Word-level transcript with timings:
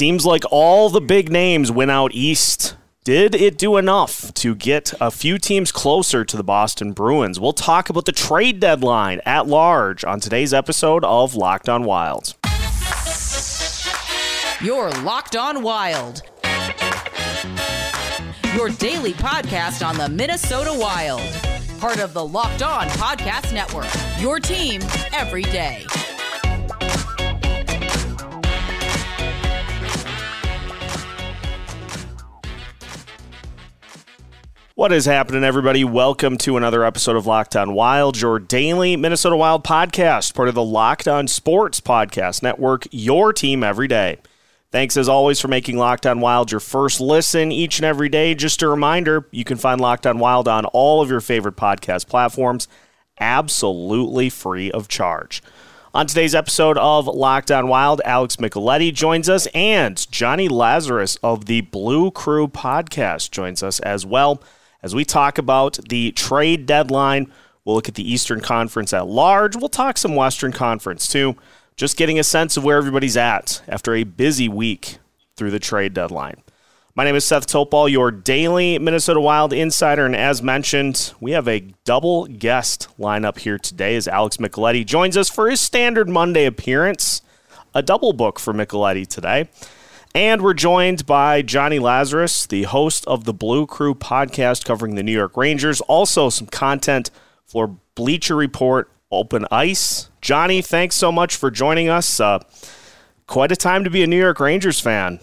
seems 0.00 0.24
like 0.24 0.44
all 0.50 0.88
the 0.88 0.98
big 0.98 1.30
names 1.30 1.70
went 1.70 1.90
out 1.90 2.10
east. 2.14 2.74
Did 3.04 3.34
it 3.34 3.58
do 3.58 3.76
enough 3.76 4.32
to 4.32 4.54
get 4.54 4.94
a 4.98 5.10
few 5.10 5.36
teams 5.36 5.70
closer 5.70 6.24
to 6.24 6.38
the 6.38 6.42
Boston 6.42 6.92
Bruins? 6.92 7.38
We'll 7.38 7.52
talk 7.52 7.90
about 7.90 8.06
the 8.06 8.12
trade 8.12 8.60
deadline 8.60 9.20
at 9.26 9.46
large 9.46 10.02
on 10.02 10.18
today's 10.18 10.54
episode 10.54 11.04
of 11.04 11.34
Locked 11.34 11.68
On 11.68 11.84
Wild. 11.84 12.34
You're 14.62 14.90
Locked 15.02 15.36
On 15.36 15.62
Wild. 15.62 16.22
Your 18.54 18.70
daily 18.70 19.12
podcast 19.12 19.86
on 19.86 19.98
the 19.98 20.08
Minnesota 20.08 20.72
Wild. 20.72 21.20
Part 21.78 22.00
of 22.00 22.14
the 22.14 22.26
Locked 22.26 22.62
On 22.62 22.86
Podcast 22.88 23.52
Network. 23.52 23.90
Your 24.18 24.40
team 24.40 24.80
every 25.12 25.42
day. 25.42 25.84
What 34.76 34.92
is 34.92 35.04
happening, 35.04 35.42
everybody? 35.42 35.82
Welcome 35.82 36.38
to 36.38 36.56
another 36.56 36.84
episode 36.84 37.16
of 37.16 37.26
Locked 37.26 37.56
On 37.56 37.74
Wild, 37.74 38.20
your 38.20 38.38
daily 38.38 38.96
Minnesota 38.96 39.36
Wild 39.36 39.64
podcast, 39.64 40.32
part 40.32 40.48
of 40.48 40.54
the 40.54 40.62
Locked 40.62 41.08
On 41.08 41.26
Sports 41.26 41.80
Podcast 41.80 42.40
Network, 42.40 42.86
your 42.92 43.32
team 43.32 43.64
every 43.64 43.88
day. 43.88 44.18
Thanks 44.70 44.96
as 44.96 45.08
always 45.08 45.40
for 45.40 45.48
making 45.48 45.76
Locked 45.76 46.06
On 46.06 46.20
Wild 46.20 46.52
your 46.52 46.60
first 46.60 47.00
listen 47.00 47.50
each 47.50 47.80
and 47.80 47.84
every 47.84 48.08
day. 48.08 48.32
Just 48.36 48.62
a 48.62 48.68
reminder, 48.68 49.26
you 49.32 49.42
can 49.42 49.58
find 49.58 49.80
Locked 49.80 50.06
On 50.06 50.20
Wild 50.20 50.46
on 50.46 50.64
all 50.66 51.02
of 51.02 51.10
your 51.10 51.20
favorite 51.20 51.56
podcast 51.56 52.06
platforms, 52.06 52.68
absolutely 53.18 54.30
free 54.30 54.70
of 54.70 54.86
charge. 54.86 55.42
On 55.92 56.06
today's 56.06 56.34
episode 56.34 56.78
of 56.78 57.08
Locked 57.08 57.50
On 57.50 57.66
Wild, 57.66 58.00
Alex 58.04 58.36
Micheletti 58.36 58.94
joins 58.94 59.28
us, 59.28 59.48
and 59.48 60.10
Johnny 60.12 60.48
Lazarus 60.48 61.18
of 61.24 61.46
the 61.46 61.62
Blue 61.62 62.12
Crew 62.12 62.46
podcast 62.46 63.32
joins 63.32 63.64
us 63.64 63.80
as 63.80 64.06
well 64.06 64.40
as 64.82 64.94
we 64.94 65.04
talk 65.04 65.38
about 65.38 65.78
the 65.88 66.12
trade 66.12 66.66
deadline. 66.66 67.30
We'll 67.64 67.74
look 67.76 67.88
at 67.88 67.94
the 67.94 68.10
Eastern 68.10 68.40
Conference 68.40 68.92
at 68.92 69.06
large. 69.06 69.56
We'll 69.56 69.68
talk 69.68 69.98
some 69.98 70.16
Western 70.16 70.52
Conference 70.52 71.08
too, 71.08 71.36
just 71.76 71.96
getting 71.96 72.18
a 72.18 72.24
sense 72.24 72.56
of 72.56 72.64
where 72.64 72.78
everybody's 72.78 73.16
at 73.16 73.62
after 73.68 73.94
a 73.94 74.04
busy 74.04 74.48
week 74.48 74.98
through 75.36 75.50
the 75.50 75.58
trade 75.58 75.94
deadline. 75.94 76.42
My 76.96 77.04
name 77.04 77.14
is 77.14 77.24
Seth 77.24 77.46
Topal, 77.46 77.88
your 77.88 78.10
daily 78.10 78.78
Minnesota 78.78 79.20
Wild 79.20 79.52
insider, 79.52 80.04
and 80.04 80.16
as 80.16 80.42
mentioned, 80.42 81.14
we 81.20 81.30
have 81.30 81.46
a 81.46 81.60
double 81.84 82.26
guest 82.26 82.88
lineup 82.98 83.38
here 83.38 83.58
today 83.58 83.94
as 83.94 84.08
Alex 84.08 84.38
Micheletti 84.38 84.84
joins 84.84 85.16
us 85.16 85.30
for 85.30 85.48
his 85.48 85.60
standard 85.60 86.08
Monday 86.08 86.46
appearance. 86.46 87.22
A 87.74 87.82
double 87.82 88.12
book 88.12 88.40
for 88.40 88.52
Micheletti 88.52 89.06
today. 89.06 89.48
And 90.14 90.42
we're 90.42 90.54
joined 90.54 91.06
by 91.06 91.40
Johnny 91.40 91.78
Lazarus, 91.78 92.44
the 92.44 92.64
host 92.64 93.06
of 93.06 93.24
the 93.24 93.32
Blue 93.32 93.64
Crew 93.64 93.94
podcast 93.94 94.64
covering 94.64 94.96
the 94.96 95.04
New 95.04 95.12
York 95.12 95.36
Rangers. 95.36 95.80
Also, 95.82 96.30
some 96.30 96.48
content 96.48 97.12
for 97.46 97.76
Bleacher 97.94 98.34
Report 98.34 98.90
Open 99.12 99.46
Ice. 99.52 100.10
Johnny, 100.20 100.62
thanks 100.62 100.96
so 100.96 101.12
much 101.12 101.36
for 101.36 101.48
joining 101.48 101.88
us. 101.88 102.18
Uh, 102.18 102.40
quite 103.28 103.52
a 103.52 103.56
time 103.56 103.84
to 103.84 103.90
be 103.90 104.02
a 104.02 104.06
New 104.08 104.18
York 104.18 104.40
Rangers 104.40 104.80
fan. 104.80 105.20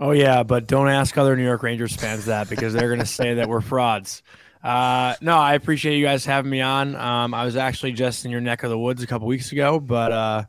Oh, 0.00 0.10
yeah, 0.10 0.42
but 0.42 0.66
don't 0.66 0.88
ask 0.88 1.16
other 1.16 1.36
New 1.36 1.44
York 1.44 1.62
Rangers 1.62 1.94
fans 1.94 2.24
that 2.24 2.50
because 2.50 2.72
they're 2.72 2.88
going 2.88 2.98
to 2.98 3.06
say 3.06 3.34
that 3.34 3.48
we're 3.48 3.60
frauds. 3.60 4.24
Uh, 4.60 5.14
no, 5.20 5.36
I 5.36 5.54
appreciate 5.54 5.98
you 5.98 6.04
guys 6.04 6.24
having 6.24 6.50
me 6.50 6.62
on. 6.62 6.96
Um, 6.96 7.32
I 7.32 7.44
was 7.44 7.54
actually 7.54 7.92
just 7.92 8.24
in 8.24 8.32
your 8.32 8.40
neck 8.40 8.64
of 8.64 8.70
the 8.70 8.78
woods 8.78 9.04
a 9.04 9.06
couple 9.06 9.28
weeks 9.28 9.52
ago, 9.52 9.78
but 9.78 10.10
uh, 10.10 10.44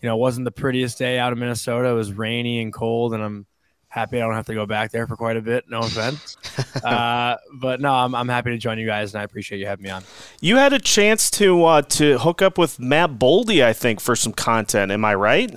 you 0.00 0.08
know, 0.08 0.16
it 0.16 0.20
wasn't 0.20 0.44
the 0.44 0.52
prettiest 0.52 0.98
day 0.98 1.18
out 1.18 1.32
of 1.32 1.38
Minnesota. 1.38 1.88
It 1.88 1.94
was 1.94 2.12
rainy 2.12 2.60
and 2.60 2.72
cold, 2.72 3.14
and 3.14 3.22
I'm 3.22 3.46
happy 3.88 4.18
I 4.18 4.20
don't 4.26 4.34
have 4.34 4.46
to 4.46 4.54
go 4.54 4.66
back 4.66 4.90
there 4.90 5.06
for 5.06 5.16
quite 5.16 5.38
a 5.38 5.40
bit. 5.40 5.64
No 5.68 5.80
offense. 5.80 6.36
uh, 6.84 7.36
but 7.54 7.80
no, 7.80 7.92
I'm, 7.92 8.14
I'm 8.14 8.28
happy 8.28 8.50
to 8.50 8.58
join 8.58 8.78
you 8.78 8.86
guys, 8.86 9.14
and 9.14 9.20
I 9.20 9.24
appreciate 9.24 9.58
you 9.58 9.66
having 9.66 9.84
me 9.84 9.90
on. 9.90 10.04
You 10.40 10.56
had 10.56 10.72
a 10.72 10.78
chance 10.78 11.30
to 11.32 11.64
uh, 11.64 11.82
to 11.82 12.18
hook 12.18 12.42
up 12.42 12.58
with 12.58 12.78
Matt 12.78 13.12
Boldy, 13.12 13.64
I 13.64 13.72
think, 13.72 14.00
for 14.00 14.14
some 14.14 14.32
content. 14.32 14.92
Am 14.92 15.04
I 15.04 15.14
right? 15.14 15.50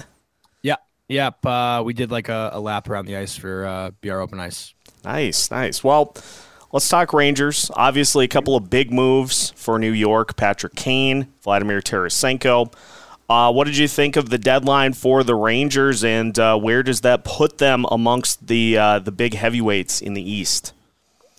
Yeah. 0.61 0.77
Yep. 1.09 1.45
Uh, 1.45 1.83
we 1.85 1.93
did 1.93 2.11
like 2.11 2.29
a, 2.29 2.51
a, 2.53 2.59
lap 2.59 2.89
around 2.89 3.05
the 3.05 3.17
ice 3.17 3.35
for 3.35 3.65
uh, 3.65 3.91
BR 4.01 4.19
Open 4.19 4.39
Ice. 4.39 4.73
Nice, 5.03 5.51
nice. 5.51 5.83
Well, 5.83 6.15
let's 6.71 6.87
talk 6.87 7.13
Rangers. 7.13 7.69
Obviously, 7.73 8.25
a 8.25 8.29
couple 8.29 8.55
of 8.55 8.69
big 8.69 8.91
moves 8.91 9.51
for 9.51 9.77
New 9.79 9.91
York: 9.91 10.37
Patrick 10.37 10.75
Kane, 10.75 11.27
Vladimir 11.41 11.81
Tarasenko. 11.81 12.73
Uh, 13.29 13.51
what 13.51 13.65
did 13.65 13.77
you 13.77 13.87
think 13.87 14.15
of 14.15 14.29
the 14.29 14.39
deadline 14.39 14.91
for 14.91 15.23
the 15.23 15.35
Rangers, 15.35 16.03
and 16.03 16.37
uh, 16.39 16.57
where 16.57 16.81
does 16.81 17.01
that 17.01 17.23
put 17.23 17.59
them 17.59 17.85
amongst 17.91 18.47
the 18.47 18.77
uh, 18.77 18.99
the 18.99 19.11
big 19.11 19.35
heavyweights 19.35 20.01
in 20.01 20.15
the 20.15 20.31
East? 20.31 20.73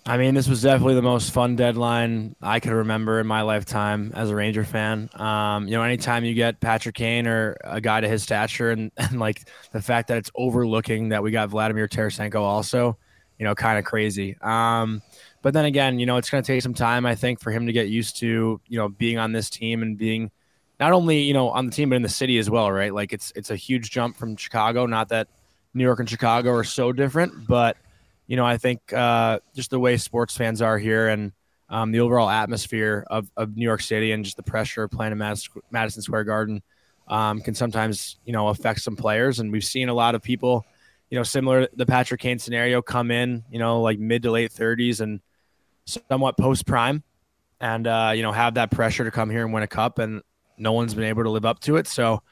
I 0.06 0.16
mean, 0.16 0.34
this 0.34 0.48
was 0.48 0.62
definitely 0.62 0.94
the 0.94 1.02
most 1.02 1.32
fun 1.32 1.56
deadline 1.56 2.34
I 2.40 2.60
could 2.60 2.72
remember 2.72 3.20
in 3.20 3.26
my 3.26 3.42
lifetime 3.42 4.12
as 4.14 4.30
a 4.30 4.36
Ranger 4.36 4.64
fan. 4.64 5.10
Um, 5.14 5.66
you 5.66 5.72
know, 5.72 5.82
anytime 5.82 6.24
you 6.24 6.32
get 6.32 6.60
Patrick 6.60 6.94
Kane 6.94 7.26
or 7.26 7.56
a 7.64 7.80
guy 7.80 8.00
to 8.00 8.08
his 8.08 8.22
stature, 8.22 8.70
and, 8.70 8.92
and 8.96 9.18
like 9.18 9.42
the 9.72 9.82
fact 9.82 10.08
that 10.08 10.18
it's 10.18 10.30
overlooking 10.36 11.08
that 11.08 11.22
we 11.22 11.32
got 11.32 11.48
Vladimir 11.48 11.88
Tarasenko 11.88 12.40
also, 12.40 12.96
you 13.38 13.44
know, 13.44 13.54
kind 13.54 13.78
of 13.78 13.84
crazy. 13.84 14.36
Um, 14.40 15.02
but 15.42 15.54
then 15.54 15.64
again, 15.64 15.98
you 15.98 16.06
know, 16.06 16.18
it's 16.18 16.30
going 16.30 16.42
to 16.42 16.46
take 16.46 16.62
some 16.62 16.74
time, 16.74 17.04
I 17.04 17.14
think, 17.14 17.40
for 17.40 17.50
him 17.50 17.66
to 17.66 17.72
get 17.72 17.88
used 17.88 18.16
to, 18.18 18.60
you 18.68 18.78
know, 18.78 18.88
being 18.88 19.18
on 19.18 19.32
this 19.32 19.50
team 19.50 19.82
and 19.82 19.98
being 19.98 20.30
not 20.80 20.92
only 20.92 21.20
you 21.20 21.34
know 21.34 21.50
on 21.50 21.66
the 21.66 21.72
team 21.72 21.90
but 21.90 21.96
in 21.96 22.02
the 22.02 22.08
city 22.08 22.38
as 22.38 22.50
well, 22.50 22.72
right? 22.72 22.92
Like 22.92 23.12
it's 23.12 23.32
it's 23.36 23.50
a 23.50 23.56
huge 23.56 23.90
jump 23.90 24.16
from 24.16 24.36
Chicago. 24.36 24.86
Not 24.86 25.10
that 25.10 25.28
New 25.74 25.84
York 25.84 26.00
and 26.00 26.08
Chicago 26.08 26.50
are 26.52 26.64
so 26.64 26.92
different, 26.92 27.46
but 27.46 27.76
you 28.26 28.36
know 28.36 28.46
I 28.46 28.56
think 28.56 28.92
uh, 28.92 29.40
just 29.54 29.70
the 29.70 29.78
way 29.78 29.98
sports 29.98 30.36
fans 30.36 30.62
are 30.62 30.78
here 30.78 31.08
and 31.08 31.32
um, 31.68 31.92
the 31.92 32.00
overall 32.00 32.28
atmosphere 32.28 33.04
of, 33.08 33.30
of 33.36 33.56
New 33.56 33.64
York 33.64 33.80
City 33.80 34.10
and 34.10 34.24
just 34.24 34.36
the 34.36 34.42
pressure 34.42 34.82
of 34.82 34.90
playing 34.90 35.12
in 35.12 35.18
Madison 35.70 36.02
Square 36.02 36.24
Garden 36.24 36.62
um, 37.06 37.40
can 37.40 37.54
sometimes 37.54 38.16
you 38.24 38.32
know 38.32 38.48
affect 38.48 38.80
some 38.80 38.96
players, 38.96 39.38
and 39.38 39.52
we've 39.52 39.64
seen 39.64 39.88
a 39.88 39.94
lot 39.94 40.14
of 40.14 40.22
people. 40.22 40.64
You 41.10 41.18
know, 41.18 41.24
similar 41.24 41.66
to 41.66 41.70
the 41.74 41.86
Patrick 41.86 42.20
Kane 42.20 42.38
scenario, 42.38 42.82
come 42.82 43.10
in, 43.10 43.42
you 43.50 43.58
know, 43.58 43.82
like 43.82 43.98
mid 43.98 44.22
to 44.22 44.30
late 44.30 44.52
30s 44.52 45.00
and 45.00 45.20
somewhat 45.84 46.36
post 46.38 46.66
prime, 46.66 47.02
and 47.60 47.86
uh, 47.86 48.12
you 48.14 48.22
know 48.22 48.32
have 48.32 48.54
that 48.54 48.70
pressure 48.70 49.04
to 49.04 49.10
come 49.10 49.28
here 49.28 49.44
and 49.44 49.52
win 49.52 49.64
a 49.64 49.68
cup. 49.68 49.98
And 49.98 50.22
no 50.60 50.72
one's 50.72 50.94
been 50.94 51.04
able 51.04 51.24
to 51.24 51.30
live 51.30 51.44
up 51.44 51.60
to 51.60 51.76
it. 51.76 51.86
So 51.86 52.22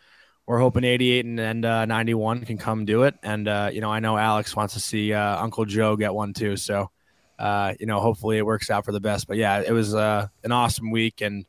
we're 0.48 0.58
hoping 0.58 0.84
88 0.84 1.24
and, 1.26 1.40
and 1.40 1.64
uh, 1.64 1.84
91 1.86 2.46
can 2.46 2.56
come 2.56 2.84
do 2.84 3.02
it. 3.02 3.14
And, 3.22 3.46
uh, 3.46 3.70
you 3.72 3.80
know, 3.80 3.90
I 3.90 4.00
know 4.00 4.16
Alex 4.16 4.56
wants 4.56 4.74
to 4.74 4.80
see 4.80 5.12
uh, 5.12 5.42
Uncle 5.42 5.66
Joe 5.66 5.96
get 5.96 6.14
one 6.14 6.32
too. 6.32 6.56
So, 6.56 6.90
uh, 7.38 7.74
you 7.78 7.86
know, 7.86 8.00
hopefully 8.00 8.38
it 8.38 8.46
works 8.46 8.70
out 8.70 8.86
for 8.86 8.92
the 8.92 9.00
best. 9.00 9.26
But 9.26 9.36
yeah, 9.36 9.60
it 9.60 9.72
was 9.72 9.94
uh, 9.94 10.28
an 10.44 10.52
awesome 10.52 10.90
week. 10.90 11.20
And 11.20 11.44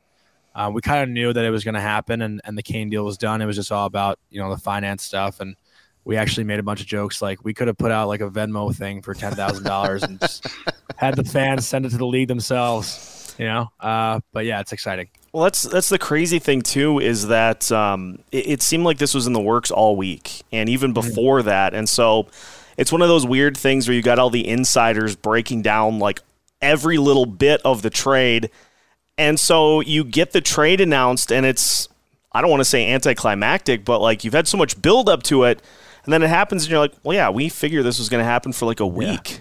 uh, 0.53 0.71
we 0.73 0.81
kind 0.81 1.03
of 1.03 1.09
knew 1.09 1.31
that 1.31 1.45
it 1.45 1.49
was 1.49 1.63
going 1.63 1.75
to 1.75 1.81
happen 1.81 2.21
and, 2.21 2.41
and 2.43 2.57
the 2.57 2.63
Kane 2.63 2.89
deal 2.89 3.05
was 3.05 3.17
done. 3.17 3.41
It 3.41 3.45
was 3.45 3.55
just 3.55 3.71
all 3.71 3.85
about, 3.85 4.19
you 4.29 4.41
know, 4.41 4.49
the 4.49 4.59
finance 4.59 5.03
stuff. 5.03 5.39
And 5.39 5.55
we 6.03 6.17
actually 6.17 6.43
made 6.43 6.59
a 6.59 6.63
bunch 6.63 6.81
of 6.81 6.87
jokes. 6.87 7.21
Like 7.21 7.43
we 7.45 7.53
could 7.53 7.67
have 7.67 7.77
put 7.77 7.91
out 7.91 8.09
like 8.09 8.19
a 8.21 8.29
Venmo 8.29 8.75
thing 8.75 9.01
for 9.01 9.13
$10,000 9.13 10.03
and 10.03 10.19
just 10.19 10.45
had 10.97 11.15
the 11.15 11.23
fans 11.23 11.65
send 11.65 11.85
it 11.85 11.91
to 11.91 11.97
the 11.97 12.05
league 12.05 12.27
themselves, 12.27 13.33
you 13.37 13.45
know? 13.45 13.69
but 13.79 14.43
yeah, 14.43 14.59
it's 14.59 14.73
exciting. 14.73 15.07
Well, 15.31 15.43
that's 15.43 15.61
that's 15.63 15.89
the 15.89 15.99
crazy 15.99 16.39
thing 16.39 16.61
too 16.61 16.99
is 16.99 17.27
that 17.27 17.71
um, 17.71 18.19
it, 18.31 18.47
it, 18.47 18.61
seemed 18.61 18.83
like 18.83 18.97
this 18.97 19.13
was 19.13 19.27
in 19.27 19.33
the 19.33 19.41
works 19.41 19.69
all 19.69 19.95
week 19.95 20.41
and 20.51 20.67
even 20.69 20.91
mm-hmm. 20.93 21.07
before 21.07 21.43
that, 21.43 21.73
and 21.73 21.87
so 21.87 22.27
it's 22.77 22.91
one 22.91 23.01
of 23.01 23.09
those 23.09 23.27
weird 23.27 23.55
things 23.55 23.87
where 23.87 23.95
you 23.95 24.01
got 24.01 24.17
all 24.17 24.31
the 24.31 24.47
insiders 24.47 25.15
breaking 25.15 25.61
down 25.61 25.99
like 25.99 26.21
every 26.61 26.97
little 26.97 27.27
bit 27.27 27.61
of 27.63 27.83
the 27.83 27.91
trade, 27.91 28.49
and 29.17 29.39
so 29.39 29.81
you 29.81 30.03
get 30.03 30.31
the 30.31 30.41
trade 30.41 30.81
announced, 30.81 31.31
and 31.31 31.45
it's 31.45 31.89
I 32.31 32.41
don't 32.41 32.49
want 32.49 32.61
to 32.61 32.65
say 32.65 32.91
anticlimactic, 32.91 33.85
but 33.85 33.99
like 33.99 34.23
you've 34.23 34.33
had 34.33 34.47
so 34.47 34.57
much 34.57 34.81
build 34.81 35.09
up 35.09 35.21
to 35.23 35.43
it, 35.43 35.61
and 36.05 36.11
then 36.11 36.23
it 36.23 36.29
happens, 36.29 36.63
and 36.63 36.71
you're 36.71 36.79
like, 36.79 36.93
well, 37.03 37.15
yeah, 37.15 37.29
we 37.29 37.49
figured 37.49 37.85
this 37.85 37.99
was 37.99 38.09
going 38.09 38.21
to 38.21 38.29
happen 38.29 38.51
for 38.51 38.65
like 38.65 38.79
a 38.79 38.87
week. 38.87 39.31
Yeah. 39.31 39.37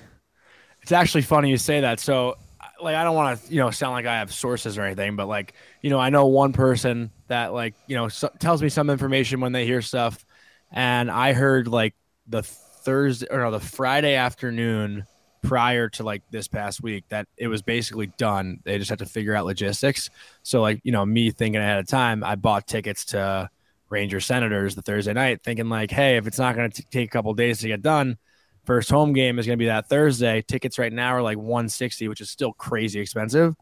It's 0.83 0.93
actually 0.93 1.23
funny 1.23 1.49
you 1.49 1.57
say 1.57 1.81
that. 1.81 2.01
So 2.01 2.37
like 2.81 2.97
I 2.97 3.05
don't 3.05 3.15
want 3.15 3.43
to 3.43 3.53
you 3.53 3.61
know 3.61 3.71
sound 3.71 3.93
like 3.93 4.07
I 4.07 4.19
have 4.19 4.33
sources 4.33 4.79
or 4.79 4.83
anything, 4.83 5.17
but 5.17 5.27
like 5.27 5.55
you 5.83 5.91
know 5.91 5.99
I 5.99 6.11
know 6.11 6.27
one 6.27 6.53
person 6.53 7.11
that 7.29 7.53
like 7.53 7.75
you 7.87 7.97
know 7.97 8.09
so, 8.09 8.29
tells 8.39 8.63
me 8.63 8.69
some 8.69 8.91
information 8.91 9.41
when 9.41 9.53
they 9.53 9.67
hear 9.67 9.83
stuff, 9.83 10.25
and 10.71 11.11
I 11.11 11.33
heard 11.33 11.69
like 11.69 11.95
the 12.27 12.43
Thursday 12.43 13.27
or 13.31 13.41
no 13.41 13.51
the 13.51 13.61
Friday 13.61 14.15
afternoon 14.15 15.07
prior 15.43 15.89
to 15.89 16.03
like 16.03 16.23
this 16.31 16.49
past 16.49 16.83
week 16.83 17.05
that 17.09 17.27
it 17.37 17.49
was 17.49 17.63
basically 17.63 18.09
done. 18.19 18.61
They 18.65 18.79
just 18.79 18.91
had 18.91 18.99
to 19.01 19.07
figure 19.07 19.35
out 19.35 19.47
logistics. 19.47 20.11
So 20.43 20.61
like 20.61 20.81
you 20.85 20.93
know 20.93 21.05
me 21.05 21.31
thinking 21.31 21.61
ahead 21.61 21.79
of 21.79 21.87
time, 21.87 22.25
I 22.25 22.37
bought 22.37 22.67
tickets 22.67 23.07
to 23.07 23.51
Ranger 23.89 24.21
Senators 24.21 24.75
the 24.75 24.83
Thursday 24.83 25.13
night, 25.13 25.43
thinking 25.43 25.69
like, 25.69 25.91
hey, 25.91 26.17
if 26.17 26.27
it's 26.27 26.39
not 26.39 26.55
going 26.55 26.71
to 26.71 26.83
take 26.91 27.09
a 27.09 27.11
couple 27.11 27.33
days 27.35 27.61
to 27.61 27.69
get 27.69 27.83
done 27.83 28.19
First 28.69 28.91
home 28.91 29.15
game 29.15 29.39
is 29.39 29.47
going 29.47 29.57
to 29.57 29.63
be 29.63 29.69
that 29.69 29.89
Thursday. 29.89 30.43
Tickets 30.43 30.79
right 30.79 30.93
now 30.93 31.15
are 31.15 31.23
like 31.23 31.39
160, 31.39 32.07
which 32.07 32.21
is 32.21 32.29
still 32.29 32.53
crazy 32.53 33.01
expensive. 33.01 33.57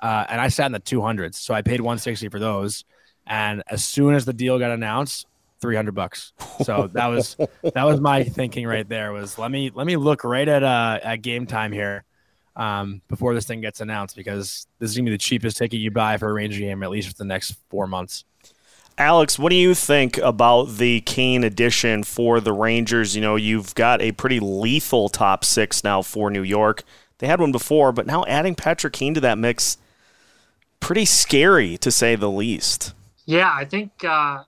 Uh, 0.00 0.26
and 0.28 0.40
I 0.40 0.48
sat 0.48 0.66
in 0.66 0.72
the 0.72 0.80
200s, 0.80 1.36
so 1.36 1.54
I 1.54 1.62
paid 1.62 1.80
160 1.80 2.28
for 2.28 2.40
those. 2.40 2.84
And 3.24 3.62
as 3.68 3.84
soon 3.84 4.14
as 4.14 4.24
the 4.24 4.32
deal 4.32 4.58
got 4.58 4.72
announced, 4.72 5.28
300 5.60 5.94
bucks. 5.94 6.32
So 6.64 6.90
that 6.92 7.06
was 7.06 7.36
that 7.62 7.84
was 7.84 8.00
my 8.00 8.24
thinking 8.24 8.66
right 8.66 8.88
there 8.88 9.12
was 9.12 9.38
let 9.38 9.52
me 9.52 9.70
let 9.72 9.86
me 9.86 9.94
look 9.94 10.24
right 10.24 10.48
at 10.48 10.64
uh 10.64 10.98
at 11.00 11.22
game 11.22 11.46
time 11.46 11.70
here 11.70 12.02
um 12.56 13.00
before 13.06 13.34
this 13.34 13.46
thing 13.46 13.60
gets 13.60 13.80
announced 13.80 14.16
because 14.16 14.66
this 14.80 14.90
is 14.90 14.96
going 14.96 15.04
to 15.04 15.10
be 15.10 15.14
the 15.14 15.18
cheapest 15.18 15.56
ticket 15.56 15.78
you 15.78 15.92
buy 15.92 16.16
for 16.16 16.28
a 16.28 16.32
Ranger 16.32 16.58
game 16.58 16.82
at 16.82 16.90
least 16.90 17.06
for 17.06 17.14
the 17.14 17.24
next 17.24 17.54
4 17.70 17.86
months. 17.86 18.24
Alex, 18.98 19.38
what 19.38 19.50
do 19.50 19.56
you 19.56 19.74
think 19.74 20.18
about 20.18 20.76
the 20.76 21.00
Kane 21.02 21.44
addition 21.44 22.04
for 22.04 22.40
the 22.40 22.52
Rangers? 22.52 23.16
You 23.16 23.22
know, 23.22 23.36
you've 23.36 23.74
got 23.74 24.02
a 24.02 24.12
pretty 24.12 24.40
lethal 24.40 25.08
top 25.08 25.44
6 25.44 25.82
now 25.82 26.02
for 26.02 26.30
New 26.30 26.42
York. 26.42 26.82
They 27.18 27.26
had 27.26 27.40
one 27.40 27.52
before, 27.52 27.92
but 27.92 28.06
now 28.06 28.24
adding 28.24 28.54
Patrick 28.54 28.92
Kane 28.92 29.14
to 29.14 29.20
that 29.20 29.38
mix 29.38 29.76
pretty 30.80 31.04
scary 31.04 31.78
to 31.78 31.90
say 31.90 32.16
the 32.16 32.30
least. 32.30 32.92
Yeah, 33.24 33.52
I 33.54 33.64
think 33.64 33.92
uh, 34.04 34.42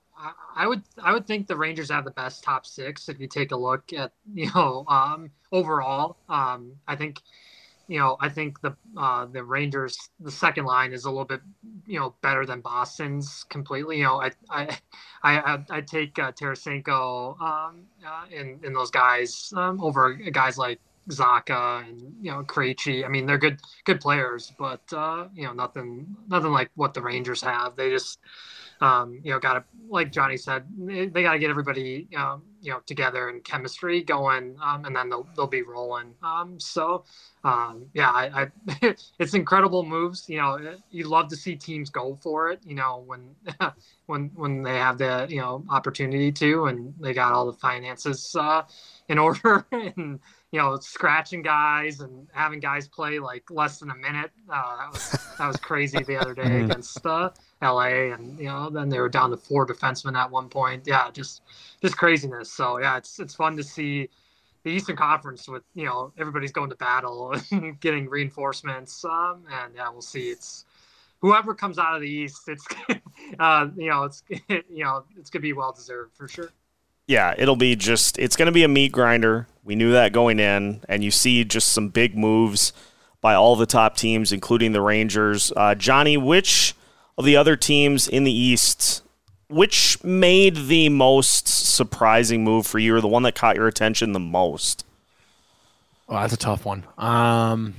I 0.56 0.66
would 0.66 0.82
I 1.02 1.12
would 1.12 1.26
think 1.26 1.46
the 1.46 1.56
Rangers 1.56 1.90
have 1.90 2.04
the 2.04 2.10
best 2.10 2.42
top 2.42 2.66
six 2.66 3.08
if 3.08 3.18
you 3.18 3.26
take 3.26 3.52
a 3.52 3.56
look 3.56 3.92
at 3.92 4.12
you 4.34 4.50
know 4.54 4.84
um, 4.88 5.30
overall. 5.52 6.16
Um, 6.28 6.72
I 6.86 6.96
think 6.96 7.20
you 7.88 7.98
know 7.98 8.16
I 8.20 8.28
think 8.28 8.60
the 8.60 8.76
uh, 8.96 9.26
the 9.26 9.42
Rangers 9.44 9.96
the 10.20 10.30
second 10.30 10.64
line 10.64 10.92
is 10.92 11.04
a 11.04 11.10
little 11.10 11.24
bit 11.24 11.40
you 11.86 11.98
know 11.98 12.14
better 12.22 12.46
than 12.46 12.60
Boston's 12.60 13.44
completely. 13.48 13.98
You 13.98 14.04
know 14.04 14.20
I 14.22 14.30
I 14.50 14.78
I 15.22 15.58
I 15.70 15.80
take 15.80 16.18
uh, 16.18 16.32
Tarasenko 16.32 17.40
um, 17.40 17.82
uh, 18.06 18.24
in 18.30 18.60
in 18.62 18.72
those 18.72 18.90
guys 18.90 19.52
um, 19.56 19.80
over 19.82 20.14
guys 20.14 20.58
like 20.58 20.80
Zacha 21.10 21.88
and 21.88 22.00
you 22.22 22.30
know 22.30 22.42
Krejci. 22.42 23.04
I 23.04 23.08
mean, 23.08 23.26
they're 23.26 23.38
good 23.38 23.60
good 23.84 24.00
players, 24.00 24.52
but 24.58 24.80
uh, 24.92 25.28
you 25.34 25.44
know 25.44 25.52
nothing 25.52 26.16
nothing 26.28 26.52
like 26.52 26.70
what 26.74 26.94
the 26.94 27.02
Rangers 27.02 27.42
have. 27.42 27.76
They 27.76 27.90
just 27.90 28.18
um, 28.80 29.20
you 29.22 29.32
know 29.32 29.38
got 29.38 29.54
to 29.54 29.64
like 29.88 30.12
Johnny 30.12 30.36
said, 30.36 30.64
they, 30.78 31.06
they 31.06 31.22
got 31.22 31.32
to 31.32 31.38
get 31.38 31.50
everybody 31.50 32.08
um, 32.16 32.42
you 32.64 32.70
know 32.70 32.80
together 32.86 33.28
and 33.28 33.44
chemistry 33.44 34.02
going, 34.02 34.56
um, 34.62 34.86
and 34.86 34.96
then 34.96 35.10
they'll 35.10 35.28
they'll 35.36 35.46
be 35.46 35.62
rolling. 35.62 36.14
Um, 36.22 36.58
so 36.58 37.04
um, 37.44 37.86
yeah, 37.92 38.10
I, 38.10 38.48
I 38.82 38.94
it's 39.18 39.34
incredible 39.34 39.84
moves. 39.84 40.28
You 40.28 40.38
know, 40.38 40.76
you 40.90 41.06
love 41.08 41.28
to 41.28 41.36
see 41.36 41.56
teams 41.56 41.90
go 41.90 42.18
for 42.22 42.50
it. 42.50 42.60
You 42.64 42.74
know 42.74 43.04
when 43.06 43.36
when 44.06 44.30
when 44.34 44.62
they 44.62 44.76
have 44.76 44.98
the 44.98 45.26
you 45.28 45.40
know 45.40 45.64
opportunity 45.68 46.32
to, 46.32 46.66
and 46.66 46.94
they 46.98 47.12
got 47.12 47.32
all 47.32 47.46
the 47.46 47.58
finances 47.58 48.34
uh, 48.34 48.62
in 49.08 49.18
order 49.18 49.66
and 49.72 50.20
you 50.54 50.60
know, 50.60 50.78
scratching 50.78 51.42
guys 51.42 51.98
and 51.98 52.28
having 52.32 52.60
guys 52.60 52.86
play 52.86 53.18
like 53.18 53.50
less 53.50 53.80
than 53.80 53.90
a 53.90 53.94
minute. 53.96 54.30
Uh, 54.48 54.76
that 54.76 54.92
was 54.92 55.18
that 55.36 55.48
was 55.48 55.56
crazy 55.56 56.00
the 56.04 56.16
other 56.16 56.32
day 56.32 56.42
mm-hmm. 56.44 56.70
against 56.70 57.04
uh, 57.04 57.30
LA, 57.60 58.12
and 58.12 58.38
you 58.38 58.44
know, 58.44 58.70
then 58.70 58.88
they 58.88 59.00
were 59.00 59.08
down 59.08 59.30
to 59.30 59.36
four 59.36 59.66
defensemen 59.66 60.14
at 60.14 60.30
one 60.30 60.48
point. 60.48 60.84
Yeah, 60.86 61.10
just 61.10 61.42
just 61.82 61.96
craziness. 61.96 62.52
So 62.52 62.78
yeah, 62.78 62.96
it's 62.96 63.18
it's 63.18 63.34
fun 63.34 63.56
to 63.56 63.64
see 63.64 64.08
the 64.62 64.70
Eastern 64.70 64.94
Conference 64.94 65.48
with 65.48 65.64
you 65.74 65.86
know 65.86 66.12
everybody's 66.18 66.52
going 66.52 66.70
to 66.70 66.76
battle 66.76 67.34
and 67.50 67.80
getting 67.80 68.08
reinforcements. 68.08 69.04
Um, 69.04 69.42
and 69.50 69.74
yeah, 69.74 69.90
we'll 69.90 70.02
see. 70.02 70.28
It's 70.28 70.66
whoever 71.20 71.52
comes 71.52 71.80
out 71.80 71.96
of 71.96 72.00
the 72.00 72.08
East. 72.08 72.42
It's 72.46 72.64
uh, 73.40 73.70
you 73.76 73.90
know 73.90 74.04
it's 74.04 74.22
you 74.48 74.84
know 74.84 75.04
it's 75.18 75.30
gonna 75.30 75.42
be 75.42 75.52
well 75.52 75.72
deserved 75.72 76.14
for 76.14 76.28
sure 76.28 76.52
yeah, 77.06 77.34
it'll 77.36 77.56
be 77.56 77.76
just 77.76 78.18
it's 78.18 78.36
going 78.36 78.46
to 78.46 78.52
be 78.52 78.64
a 78.64 78.68
meat 78.68 78.92
grinder. 78.92 79.46
We 79.62 79.74
knew 79.76 79.92
that 79.92 80.12
going 80.12 80.38
in, 80.38 80.82
and 80.88 81.02
you 81.02 81.10
see 81.10 81.44
just 81.44 81.68
some 81.72 81.88
big 81.88 82.16
moves 82.16 82.72
by 83.20 83.34
all 83.34 83.56
the 83.56 83.66
top 83.66 83.96
teams, 83.96 84.32
including 84.32 84.72
the 84.72 84.82
Rangers. 84.82 85.52
Uh, 85.56 85.74
Johnny, 85.74 86.16
which 86.16 86.74
of 87.16 87.24
the 87.24 87.36
other 87.36 87.56
teams 87.56 88.06
in 88.08 88.24
the 88.24 88.32
East, 88.32 89.02
which 89.48 90.02
made 90.04 90.66
the 90.68 90.88
most 90.90 91.48
surprising 91.48 92.44
move 92.44 92.66
for 92.66 92.78
you, 92.78 92.94
or 92.94 93.00
the 93.00 93.08
one 93.08 93.22
that 93.22 93.34
caught 93.34 93.56
your 93.56 93.68
attention 93.68 94.12
the 94.12 94.20
most? 94.20 94.84
Oh, 96.08 96.16
that's 96.16 96.34
a 96.34 96.38
tough 96.38 96.66
one. 96.66 96.84
Um, 96.98 97.74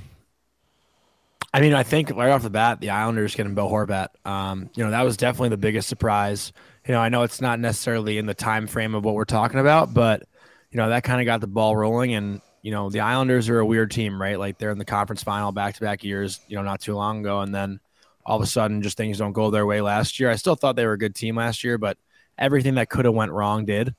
I 1.56 1.60
mean, 1.60 1.72
I 1.72 1.84
think 1.84 2.10
right 2.10 2.30
off 2.30 2.42
the 2.42 2.50
bat, 2.50 2.80
the 2.80 2.90
Islanders 2.90 3.34
getting 3.34 3.54
Bo 3.54 3.68
Horvat. 3.68 4.08
Um, 4.26 4.68
you 4.76 4.84
know, 4.84 4.90
that 4.90 5.02
was 5.02 5.16
definitely 5.16 5.48
the 5.50 5.56
biggest 5.56 5.88
surprise 5.88 6.52
you 6.86 6.94
know, 6.94 7.00
I 7.00 7.08
know 7.08 7.22
it's 7.22 7.40
not 7.40 7.58
necessarily 7.58 8.18
in 8.18 8.26
the 8.26 8.34
time 8.34 8.66
frame 8.66 8.94
of 8.94 9.04
what 9.04 9.14
we're 9.14 9.24
talking 9.24 9.58
about, 9.58 9.92
but 9.92 10.22
you 10.70 10.76
know, 10.76 10.88
that 10.88 11.04
kind 11.04 11.20
of 11.20 11.26
got 11.26 11.40
the 11.40 11.46
ball 11.46 11.76
rolling. 11.76 12.14
And 12.14 12.40
you 12.62 12.70
know, 12.70 12.90
the 12.90 13.00
Islanders 13.00 13.48
are 13.48 13.58
a 13.58 13.66
weird 13.66 13.90
team, 13.90 14.20
right? 14.20 14.38
Like 14.38 14.58
they're 14.58 14.70
in 14.70 14.78
the 14.78 14.84
conference 14.84 15.22
final 15.22 15.52
back 15.52 15.74
to 15.74 15.80
back 15.80 16.04
years, 16.04 16.40
you 16.48 16.56
know, 16.56 16.62
not 16.62 16.80
too 16.80 16.94
long 16.94 17.20
ago, 17.20 17.40
and 17.40 17.54
then 17.54 17.80
all 18.24 18.36
of 18.36 18.42
a 18.42 18.46
sudden, 18.46 18.82
just 18.82 18.96
things 18.96 19.18
don't 19.18 19.32
go 19.32 19.50
their 19.50 19.66
way 19.66 19.80
last 19.80 20.18
year. 20.18 20.30
I 20.30 20.36
still 20.36 20.56
thought 20.56 20.76
they 20.76 20.86
were 20.86 20.92
a 20.92 20.98
good 20.98 21.14
team 21.14 21.36
last 21.36 21.62
year, 21.62 21.78
but 21.78 21.96
everything 22.38 22.74
that 22.74 22.88
could 22.88 23.04
have 23.04 23.14
went 23.14 23.32
wrong 23.32 23.64
did. 23.64 23.94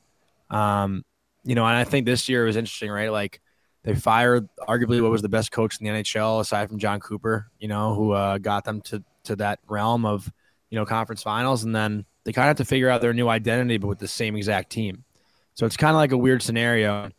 Um, 0.50 1.04
you 1.44 1.56
know, 1.56 1.66
and 1.66 1.76
I 1.76 1.86
think 1.86 2.06
this 2.06 2.28
year 2.28 2.46
was 2.46 2.58
interesting, 2.58 2.92
right? 2.92 3.12
Like 3.12 3.42
they 3.88 3.96
fired 3.96 4.50
arguably 4.60 5.02
what 5.02 5.12
was 5.12 5.22
the 5.22 5.30
best 5.30 5.50
coach 5.50 5.80
in 5.80 5.86
the 5.86 5.94
NHL 5.94 6.42
aside 6.42 6.68
from 6.68 6.78
Jon 6.78 7.00
Cooper, 7.00 7.50
you 7.58 7.70
know, 7.70 7.96
who 7.96 8.12
uh, 8.12 8.38
got 8.38 8.66
them 8.66 8.82
to 8.82 9.02
to 9.24 9.38
that 9.38 9.60
realm 9.66 10.06
of 10.06 10.30
you 10.70 10.78
know 10.78 10.86
conference 10.86 11.24
finals, 11.24 11.64
and 11.64 11.74
then 11.74 12.06
they 12.26 12.34
kind 12.34 12.48
of 12.48 12.50
have 12.50 12.58
to 12.58 12.70
figure 12.70 12.90
out 12.90 13.00
their 13.00 13.14
new 13.14 13.30
identity, 13.30 13.78
but 13.78 13.88
with 13.88 14.00
the 14.00 14.08
same 14.08 14.36
exact 14.36 14.72
team. 14.72 15.06
So 15.54 15.66
it's 15.66 15.78
kind 15.78 15.92
of 15.92 16.00
like 16.00 16.12
a 16.12 16.18
weird 16.18 16.44
scenario. 16.44 17.12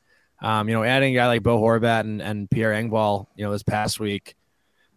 Um, 0.42 0.68
you 0.68 0.74
know, 0.74 0.84
adding 0.84 1.14
a 1.14 1.16
guy 1.16 1.26
like 1.28 1.42
Bo 1.42 1.58
Horvat 1.58 2.00
and, 2.00 2.20
and 2.20 2.50
Pierre 2.50 2.72
Engvall, 2.72 3.28
you 3.34 3.46
know, 3.46 3.50
this 3.50 3.62
past 3.62 3.98
week, 3.98 4.36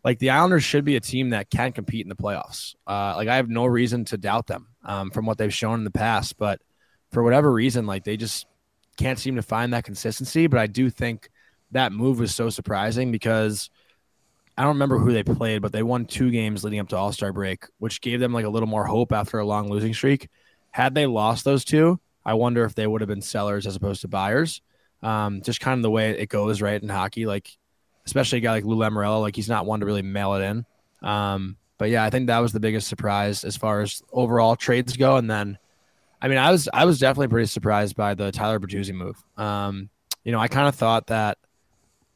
like 0.03 0.19
the 0.19 0.31
Islanders 0.31 0.65
should 0.65 0.83
be 0.83 0.97
a 0.97 0.99
team 0.99 1.29
that 1.29 1.49
can 1.49 1.71
compete 1.71 2.05
in 2.05 2.09
the 2.09 2.15
playoffs. 2.15 2.75
Uh, 2.85 3.13
like 3.15 3.29
I 3.29 3.37
have 3.37 3.47
no 3.47 3.65
reason 3.65 4.03
to 4.05 4.17
doubt 4.17 4.47
them 4.47 4.67
um, 4.83 5.09
from 5.09 5.25
what 5.25 5.37
they've 5.37 5.53
shown 5.53 5.79
in 5.79 5.85
the 5.85 5.89
past, 5.89 6.37
but 6.37 6.61
for 7.13 7.23
whatever 7.23 7.49
reason, 7.49 7.85
like 7.85 8.03
they 8.03 8.17
just 8.17 8.45
can't 8.97 9.17
seem 9.17 9.37
to 9.37 9.41
find 9.41 9.71
that 9.71 9.85
consistency. 9.85 10.47
But 10.47 10.59
I 10.59 10.67
do 10.67 10.89
think 10.89 11.29
that 11.71 11.91
move 11.91 12.19
was 12.19 12.33
so 12.33 12.49
surprising 12.49 13.11
because 13.11 13.69
I 14.57 14.63
don't 14.63 14.75
remember 14.75 14.99
who 14.99 15.13
they 15.13 15.23
played, 15.23 15.61
but 15.61 15.71
they 15.71 15.83
won 15.83 16.05
two 16.05 16.29
games 16.29 16.63
leading 16.63 16.79
up 16.79 16.89
to 16.89 16.97
All 16.97 17.11
Star 17.11 17.33
break, 17.33 17.65
which 17.79 18.01
gave 18.01 18.19
them 18.19 18.33
like 18.33 18.45
a 18.45 18.49
little 18.49 18.67
more 18.67 18.85
hope 18.85 19.11
after 19.11 19.39
a 19.39 19.45
long 19.45 19.69
losing 19.69 19.93
streak. 19.93 20.29
Had 20.71 20.93
they 20.93 21.05
lost 21.05 21.45
those 21.45 21.65
two, 21.65 21.99
I 22.25 22.33
wonder 22.35 22.63
if 22.65 22.75
they 22.75 22.87
would 22.87 23.01
have 23.01 23.07
been 23.07 23.21
sellers 23.21 23.65
as 23.65 23.75
opposed 23.75 24.01
to 24.01 24.07
buyers. 24.07 24.61
Um, 25.01 25.41
just 25.41 25.59
kind 25.59 25.79
of 25.79 25.83
the 25.83 25.89
way 25.89 26.11
it 26.11 26.29
goes, 26.29 26.61
right, 26.61 26.81
in 26.81 26.89
hockey. 26.89 27.25
Like, 27.25 27.57
especially 28.05 28.37
a 28.39 28.41
guy 28.41 28.51
like 28.51 28.65
Lou 28.65 28.77
Lamoriello, 28.77 29.21
like 29.21 29.35
he's 29.35 29.49
not 29.49 29.65
one 29.65 29.79
to 29.79 29.85
really 29.85 30.01
mail 30.01 30.35
it 30.35 30.43
in. 30.43 30.65
Um, 31.01 31.57
but 31.77 31.89
yeah, 31.89 32.03
I 32.03 32.11
think 32.11 32.27
that 32.27 32.39
was 32.39 32.51
the 32.51 32.59
biggest 32.59 32.87
surprise 32.87 33.43
as 33.43 33.57
far 33.57 33.81
as 33.81 34.03
overall 34.11 34.55
trades 34.55 34.95
go. 34.95 35.17
And 35.17 35.29
then, 35.29 35.57
I 36.21 36.27
mean, 36.27 36.37
I 36.37 36.51
was 36.51 36.69
I 36.71 36.85
was 36.85 36.99
definitely 36.99 37.29
pretty 37.29 37.47
surprised 37.47 37.95
by 37.95 38.13
the 38.13 38.31
Tyler 38.31 38.59
Bertuzzi 38.59 38.93
move. 38.93 39.17
Um, 39.37 39.89
you 40.23 40.31
know, 40.31 40.39
I 40.39 40.47
kind 40.47 40.67
of 40.67 40.75
thought 40.75 41.07
that 41.07 41.39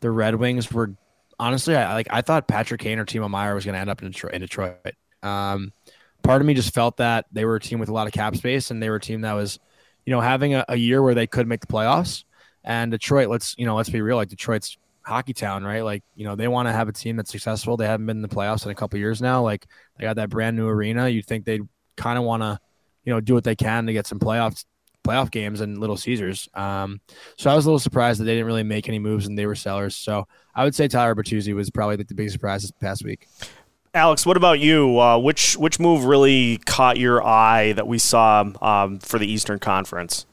the 0.05 0.11
Red 0.11 0.35
Wings 0.35 0.71
were 0.71 0.93
honestly, 1.39 1.75
I 1.75 1.95
like 1.95 2.07
I 2.11 2.21
thought 2.21 2.47
Patrick 2.47 2.79
Kane 2.79 2.99
or 2.99 3.05
Timo 3.05 3.27
Meier 3.27 3.55
was 3.55 3.65
going 3.65 3.73
to 3.73 3.79
end 3.79 3.89
up 3.89 4.03
in 4.03 4.11
Detroit. 4.11 4.35
In 4.35 4.41
Detroit. 4.41 4.75
Um, 5.23 5.73
part 6.21 6.41
of 6.41 6.45
me 6.45 6.53
just 6.53 6.75
felt 6.75 6.97
that 6.97 7.25
they 7.31 7.43
were 7.43 7.55
a 7.55 7.59
team 7.59 7.79
with 7.79 7.89
a 7.89 7.93
lot 7.93 8.05
of 8.05 8.13
cap 8.13 8.35
space, 8.35 8.69
and 8.69 8.81
they 8.83 8.91
were 8.91 8.97
a 8.97 9.01
team 9.01 9.21
that 9.21 9.33
was, 9.33 9.57
you 10.05 10.11
know, 10.11 10.21
having 10.21 10.53
a, 10.53 10.63
a 10.69 10.75
year 10.75 11.01
where 11.01 11.15
they 11.15 11.25
could 11.25 11.47
make 11.47 11.61
the 11.61 11.67
playoffs. 11.67 12.23
And 12.63 12.91
Detroit, 12.91 13.29
let's 13.29 13.55
you 13.57 13.65
know, 13.65 13.75
let's 13.75 13.89
be 13.89 14.01
real, 14.01 14.15
like 14.15 14.29
Detroit's 14.29 14.77
hockey 15.01 15.33
town, 15.33 15.63
right? 15.63 15.83
Like 15.83 16.03
you 16.15 16.25
know, 16.25 16.35
they 16.35 16.47
want 16.47 16.67
to 16.67 16.71
have 16.71 16.87
a 16.87 16.93
team 16.93 17.15
that's 17.15 17.31
successful. 17.31 17.75
They 17.75 17.87
haven't 17.87 18.05
been 18.05 18.17
in 18.17 18.21
the 18.21 18.27
playoffs 18.27 18.63
in 18.63 18.69
a 18.69 18.75
couple 18.75 18.99
years 18.99 19.23
now. 19.23 19.41
Like 19.41 19.65
they 19.97 20.03
got 20.03 20.17
that 20.17 20.29
brand 20.29 20.55
new 20.55 20.67
arena. 20.67 21.09
You'd 21.09 21.25
think 21.25 21.45
they'd 21.45 21.67
kind 21.97 22.19
of 22.19 22.25
want 22.25 22.43
to, 22.43 22.59
you 23.05 23.11
know, 23.11 23.21
do 23.21 23.33
what 23.33 23.43
they 23.43 23.55
can 23.55 23.87
to 23.87 23.93
get 23.93 24.05
some 24.05 24.19
playoffs 24.19 24.65
playoff 25.05 25.31
games 25.31 25.61
and 25.61 25.77
Little 25.77 25.97
Caesars. 25.97 26.49
Um, 26.53 26.99
so 27.37 27.49
I 27.49 27.55
was 27.55 27.65
a 27.65 27.69
little 27.69 27.79
surprised 27.79 28.19
that 28.19 28.25
they 28.25 28.33
didn't 28.33 28.47
really 28.47 28.63
make 28.63 28.87
any 28.87 28.99
moves 28.99 29.27
and 29.27 29.37
they 29.37 29.45
were 29.45 29.55
sellers. 29.55 29.95
So 29.95 30.27
I 30.53 30.63
would 30.63 30.75
say 30.75 30.87
Tyler 30.87 31.15
Bertuzzi 31.15 31.53
was 31.53 31.69
probably 31.69 31.97
the 31.97 32.13
biggest 32.13 32.33
surprise 32.33 32.61
this 32.61 32.71
past 32.71 33.03
week. 33.03 33.27
Alex, 33.93 34.25
what 34.25 34.35
about 34.35 34.59
you? 34.59 34.99
Uh, 34.99 35.17
which 35.17 35.55
which 35.55 35.79
move 35.79 36.03
really 36.03 36.57
caught 36.65 36.97
your 36.97 37.25
eye 37.25 37.71
that 37.73 37.87
we 37.87 37.97
saw 37.97 38.43
um, 38.61 38.99
for 38.99 39.17
the 39.17 39.31
Eastern 39.31 39.57
Conference? 39.57 40.25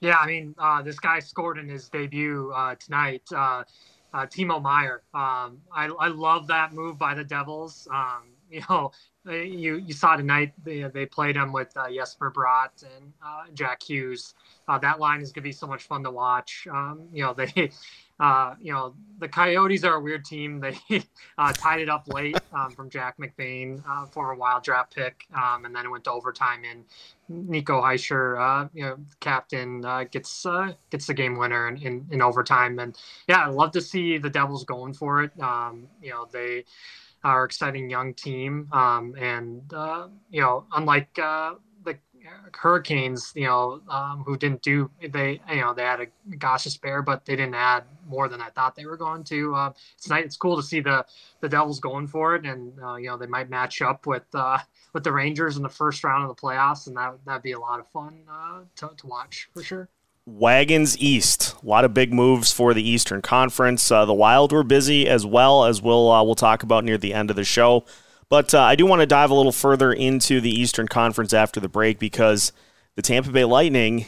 Yeah, 0.00 0.16
I 0.20 0.26
mean, 0.28 0.54
uh, 0.56 0.82
this 0.82 1.00
guy 1.00 1.18
scored 1.18 1.58
in 1.58 1.68
his 1.68 1.88
debut 1.88 2.52
uh, 2.54 2.76
tonight. 2.76 3.22
Uh, 3.34 3.64
uh, 4.14 4.26
Timo 4.26 4.62
Meier. 4.62 5.02
Um, 5.12 5.60
I, 5.72 5.86
I 5.98 6.08
love 6.08 6.46
that 6.48 6.72
move 6.72 6.98
by 6.98 7.14
the 7.14 7.24
Devils. 7.24 7.88
Um, 7.92 8.22
you 8.50 8.62
know, 8.70 8.92
you 9.32 9.76
you 9.76 9.92
saw 9.92 10.16
tonight 10.16 10.52
they, 10.64 10.82
they 10.82 11.06
played 11.06 11.36
him 11.36 11.52
with 11.52 11.76
uh, 11.76 11.90
Jesper 11.90 12.30
Bratt 12.30 12.84
and 12.96 13.12
uh, 13.24 13.44
Jack 13.54 13.82
Hughes. 13.82 14.34
Uh, 14.66 14.78
that 14.78 15.00
line 15.00 15.20
is 15.20 15.28
going 15.32 15.42
to 15.42 15.48
be 15.48 15.52
so 15.52 15.66
much 15.66 15.84
fun 15.84 16.02
to 16.04 16.10
watch. 16.10 16.66
Um, 16.70 17.08
you 17.12 17.22
know 17.22 17.34
they, 17.34 17.70
uh, 18.20 18.54
you 18.60 18.72
know 18.72 18.94
the 19.18 19.28
Coyotes 19.28 19.84
are 19.84 19.94
a 19.94 20.00
weird 20.00 20.24
team. 20.24 20.60
They 20.60 20.78
uh, 21.38 21.52
tied 21.52 21.80
it 21.80 21.88
up 21.88 22.08
late 22.08 22.36
um, 22.52 22.70
from 22.70 22.90
Jack 22.90 23.16
McBain, 23.18 23.82
uh, 23.88 24.06
a 24.20 24.36
Wild 24.36 24.62
draft 24.62 24.94
pick, 24.94 25.26
um, 25.34 25.64
and 25.64 25.74
then 25.74 25.86
it 25.86 25.88
went 25.88 26.04
to 26.04 26.12
overtime. 26.12 26.62
And 26.70 26.84
Nico 27.28 27.82
Hischier, 27.82 28.68
you 28.74 28.82
know, 28.82 28.98
captain, 29.20 29.82
gets 30.10 30.46
gets 30.90 31.06
the 31.06 31.14
game 31.14 31.36
winner 31.36 31.68
in, 31.68 31.76
in, 31.78 32.06
in, 32.10 32.22
overtime. 32.22 32.78
And 32.78 32.96
yeah, 33.28 33.44
I 33.44 33.48
love 33.48 33.72
to 33.72 33.80
see 33.80 34.18
the 34.18 34.30
Devils 34.30 34.64
going 34.64 34.94
for 34.94 35.22
it. 35.22 35.38
Um, 35.40 35.88
you 36.02 36.10
know 36.10 36.26
they 36.30 36.64
our 37.24 37.44
exciting 37.44 37.90
young 37.90 38.14
team. 38.14 38.68
Um, 38.72 39.14
and 39.18 39.72
uh, 39.72 40.08
you 40.30 40.40
know, 40.40 40.64
unlike 40.72 41.18
uh, 41.18 41.54
the 41.84 41.96
Hurricanes, 42.54 43.32
you 43.34 43.44
know, 43.44 43.80
um, 43.88 44.22
who 44.24 44.36
didn't 44.36 44.62
do 44.62 44.90
they, 45.00 45.40
you 45.50 45.60
know, 45.60 45.74
they 45.74 45.82
had 45.82 46.00
a 46.00 46.06
Gostisbehere, 46.36 47.04
but 47.04 47.24
they 47.24 47.36
didn't 47.36 47.54
add 47.54 47.84
more 48.06 48.28
than 48.28 48.40
I 48.40 48.48
thought 48.50 48.74
they 48.74 48.86
were 48.86 48.96
going 48.96 49.24
to. 49.24 49.54
Uh, 49.54 49.72
it's 49.96 50.08
nice, 50.08 50.24
it's 50.24 50.36
cool 50.36 50.56
to 50.56 50.62
see 50.62 50.80
the 50.80 51.04
the 51.40 51.48
Devils 51.48 51.80
going 51.80 52.06
for 52.06 52.34
it, 52.34 52.44
and 52.44 52.72
uh, 52.82 52.96
you 52.96 53.08
know 53.08 53.16
they 53.16 53.26
might 53.26 53.50
match 53.50 53.82
up 53.82 54.06
with 54.06 54.24
uh, 54.34 54.58
with 54.92 55.04
the 55.04 55.12
Rangers 55.12 55.56
in 55.56 55.62
the 55.62 55.68
first 55.68 56.04
round 56.04 56.28
of 56.28 56.34
the 56.34 56.40
playoffs, 56.40 56.86
and 56.86 56.96
that 56.96 57.18
that'd 57.24 57.42
be 57.42 57.52
a 57.52 57.60
lot 57.60 57.80
of 57.80 57.88
fun 57.88 58.20
uh, 58.30 58.60
to 58.76 58.90
to 58.96 59.06
watch 59.06 59.48
for 59.54 59.62
sure. 59.62 59.88
Wagons 60.28 60.98
East, 60.98 61.56
a 61.62 61.66
lot 61.66 61.86
of 61.86 61.94
big 61.94 62.12
moves 62.12 62.52
for 62.52 62.74
the 62.74 62.86
Eastern 62.86 63.22
Conference. 63.22 63.90
Uh, 63.90 64.04
the 64.04 64.12
Wild 64.12 64.52
were 64.52 64.62
busy 64.62 65.08
as 65.08 65.24
well 65.24 65.64
as 65.64 65.80
we'll 65.80 66.10
uh, 66.10 66.22
we'll 66.22 66.34
talk 66.34 66.62
about 66.62 66.84
near 66.84 66.98
the 66.98 67.14
end 67.14 67.30
of 67.30 67.36
the 67.36 67.44
show. 67.44 67.84
But 68.28 68.52
uh, 68.52 68.60
I 68.60 68.74
do 68.74 68.84
want 68.84 69.00
to 69.00 69.06
dive 69.06 69.30
a 69.30 69.34
little 69.34 69.52
further 69.52 69.90
into 69.90 70.42
the 70.42 70.50
Eastern 70.50 70.86
Conference 70.86 71.32
after 71.32 71.60
the 71.60 71.68
break 71.68 71.98
because 71.98 72.52
the 72.94 73.00
Tampa 73.00 73.30
Bay 73.30 73.46
Lightning 73.46 74.04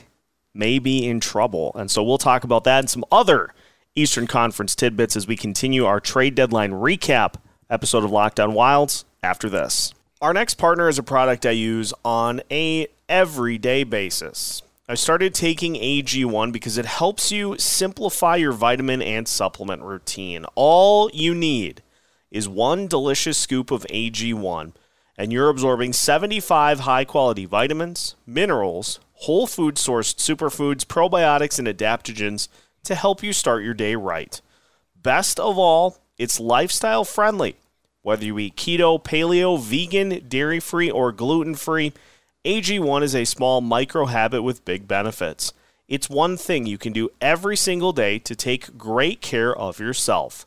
may 0.53 0.79
be 0.79 1.09
in 1.09 1.21
trouble. 1.21 1.73
And 1.75 1.91
so 1.91 2.03
we'll 2.03 2.19
talk 2.19 2.45
about 2.45 2.65
that 2.65 2.81
and 2.81 2.91
some 2.91 3.05
other 3.11 3.55
Eastern 3.95 4.27
Conference 4.27 4.75
tidbits 4.75 5.17
as 5.17 5.27
we 5.27 5.37
continue 5.37 5.87
our 5.87 6.01
trade 6.01 6.35
deadline 6.35 6.73
recap 6.73 7.37
episode 7.71 8.05
of 8.05 8.11
Locked 8.11 8.39
On 8.39 8.53
Wilds 8.53 9.07
after 9.23 9.49
this. 9.49 9.95
Our 10.21 10.35
next 10.35 10.57
partner 10.57 10.87
is 10.91 10.99
a 10.99 11.03
product 11.03 11.47
I 11.47 11.53
use 11.53 11.95
on 12.05 12.43
a 12.51 12.89
everyday 13.09 13.85
basis. 13.85 14.61
I 14.91 14.95
started 14.95 15.35
taking 15.35 15.75
AG1 15.75 16.51
because 16.51 16.77
it 16.77 16.85
helps 16.85 17.31
you 17.31 17.55
simplify 17.59 18.35
your 18.35 18.51
vitamin 18.51 19.01
and 19.01 19.29
supplement 19.29 19.83
routine. 19.83 20.45
All 20.57 21.09
you 21.15 21.33
need 21.33 21.85
is 22.33 22.49
one 22.49 22.89
delicious 22.89 23.39
scoop 23.39 23.71
of 23.71 23.87
AG1, 23.89 24.73
and 25.17 25.33
you're 25.33 25.49
absorbing 25.49 25.93
75 25.93 26.81
high 26.81 27.05
quality 27.05 27.45
vitamins, 27.45 28.17
minerals, 28.27 28.99
whole 29.13 29.47
food 29.47 29.77
sourced 29.77 30.17
superfoods, 30.17 30.85
probiotics, 30.85 31.61
and 31.61 31.69
adaptogens 31.69 32.49
to 32.83 32.97
help 32.97 33.23
you 33.23 33.33
start 33.33 33.63
your 33.63 33.75
day 33.75 33.95
right. 33.95 34.41
Best 35.01 35.39
of 35.39 35.57
all, 35.57 35.99
it's 36.19 36.41
lifestyle 36.41 37.05
friendly. 37.05 37.55
Whether 38.03 38.25
you 38.25 38.41
eat 38.41 38.57
keto, 38.57 39.01
paleo, 39.01 39.57
vegan, 39.57 40.27
dairy 40.29 40.59
free, 40.59 40.91
or 40.91 41.13
gluten 41.13 41.55
free, 41.55 41.93
AG1 42.47 43.03
is 43.03 43.15
a 43.15 43.27
small 43.27 43.61
micro 43.61 44.07
habit 44.07 44.41
with 44.43 44.65
big 44.65 44.89
benefits. 44.89 45.53
It's 45.89 46.09
one 46.09 46.39
thing 46.39 46.65
you 46.65 46.79
can 46.79 46.95
do 46.95 47.11
every 47.21 47.55
single 47.55 47.93
day 47.93 48.19
to 48.21 48.35
take 48.35 48.79
great 48.79 49.21
care 49.21 49.55
of 49.55 49.79
yourself. 49.79 50.47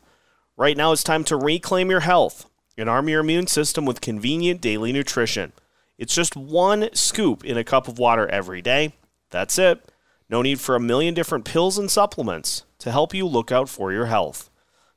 Right 0.56 0.76
now, 0.76 0.90
it's 0.90 1.04
time 1.04 1.22
to 1.22 1.36
reclaim 1.36 1.90
your 1.90 2.00
health 2.00 2.50
and 2.76 2.90
arm 2.90 3.08
your 3.08 3.20
immune 3.20 3.46
system 3.46 3.86
with 3.86 4.00
convenient 4.00 4.60
daily 4.60 4.92
nutrition. 4.92 5.52
It's 5.96 6.16
just 6.16 6.34
one 6.34 6.88
scoop 6.94 7.44
in 7.44 7.56
a 7.56 7.62
cup 7.62 7.86
of 7.86 8.00
water 8.00 8.26
every 8.26 8.60
day. 8.60 8.94
That's 9.30 9.56
it. 9.56 9.88
No 10.28 10.42
need 10.42 10.58
for 10.58 10.74
a 10.74 10.80
million 10.80 11.14
different 11.14 11.44
pills 11.44 11.78
and 11.78 11.88
supplements 11.88 12.64
to 12.80 12.90
help 12.90 13.14
you 13.14 13.24
look 13.24 13.52
out 13.52 13.68
for 13.68 13.92
your 13.92 14.06
health. 14.06 14.50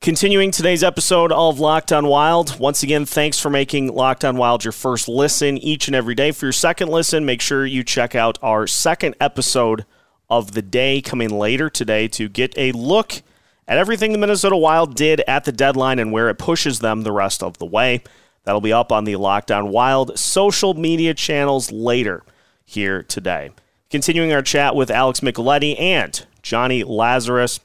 Continuing 0.00 0.52
today's 0.52 0.84
episode 0.84 1.32
of 1.32 1.58
Locked 1.58 1.92
On 1.92 2.06
Wild. 2.06 2.60
Once 2.60 2.84
again, 2.84 3.04
thanks 3.04 3.40
for 3.40 3.50
making 3.50 3.88
Locked 3.92 4.24
On 4.24 4.36
Wild 4.36 4.64
your 4.64 4.70
first 4.70 5.08
listen 5.08 5.58
each 5.58 5.88
and 5.88 5.94
every 5.96 6.14
day. 6.14 6.30
For 6.30 6.46
your 6.46 6.52
second 6.52 6.88
listen, 6.88 7.26
make 7.26 7.40
sure 7.40 7.66
you 7.66 7.82
check 7.82 8.14
out 8.14 8.38
our 8.40 8.68
second 8.68 9.16
episode 9.20 9.84
of 10.30 10.52
the 10.52 10.62
day 10.62 11.02
coming 11.02 11.30
later 11.30 11.68
today 11.68 12.06
to 12.08 12.28
get 12.28 12.56
a 12.56 12.70
look 12.72 13.22
at 13.66 13.76
everything 13.76 14.12
the 14.12 14.18
Minnesota 14.18 14.56
Wild 14.56 14.94
did 14.94 15.20
at 15.26 15.44
the 15.44 15.50
deadline 15.50 15.98
and 15.98 16.12
where 16.12 16.28
it 16.28 16.38
pushes 16.38 16.78
them 16.78 17.02
the 17.02 17.12
rest 17.12 17.42
of 17.42 17.58
the 17.58 17.66
way. 17.66 18.00
That'll 18.44 18.60
be 18.60 18.72
up 18.72 18.92
on 18.92 19.02
the 19.02 19.16
Locked 19.16 19.50
On 19.50 19.72
Wild 19.72 20.16
social 20.16 20.74
media 20.74 21.12
channels 21.12 21.72
later 21.72 22.22
here 22.64 23.02
today. 23.02 23.50
Continuing 23.90 24.32
our 24.32 24.42
chat 24.42 24.76
with 24.76 24.92
Alex 24.92 25.20
Micheletti 25.20 25.78
and 25.78 26.24
Johnny 26.40 26.84
Lazarus. 26.84 27.58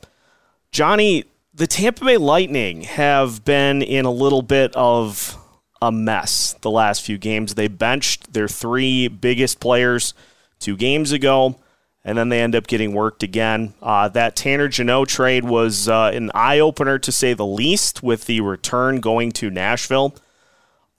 Johnny, 0.72 1.26
the 1.54 1.68
Tampa 1.68 2.04
Bay 2.04 2.18
Lightning 2.18 2.82
have 2.82 3.46
been 3.46 3.82
in 3.82 4.06
a 4.06 4.12
little 4.12 4.42
bit 4.42 4.76
of 4.76 5.38
a 5.82 5.92
mess 5.92 6.54
the 6.62 6.72
last 6.72 7.04
few 7.04 7.18
games. 7.18 7.56
They 7.56 7.68
benched 7.68 8.34
their 8.34 8.48
three 8.48 9.08
biggest 9.08 9.60
players 9.60 10.14
two 10.60 10.76
games 10.76 11.12
ago, 11.12 11.60
and 12.04 12.18
then 12.18 12.30
they 12.30 12.42
end 12.42 12.56
up 12.56 12.68
getting 12.68 12.94
worked 12.94 13.22
again. 13.22 13.76
Uh, 13.82 14.08
that 14.10 14.36
Tanner 14.36 14.68
Jeannot 14.68 15.10
trade 15.10 15.44
was 15.44 15.88
uh, 15.88 16.12
an 16.14 16.32
eye 16.34 16.60
opener 16.60 16.98
to 17.00 17.12
say 17.12 17.34
the 17.34 17.46
least, 17.46 18.02
with 18.02 18.26
the 18.26 18.42
return 18.42 19.00
going 19.00 19.32
to 19.34 19.50
Nashville. 19.50 20.16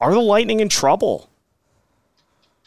Are 0.01 0.13
the 0.13 0.21
Lightning 0.21 0.61
in 0.61 0.69
trouble? 0.69 1.31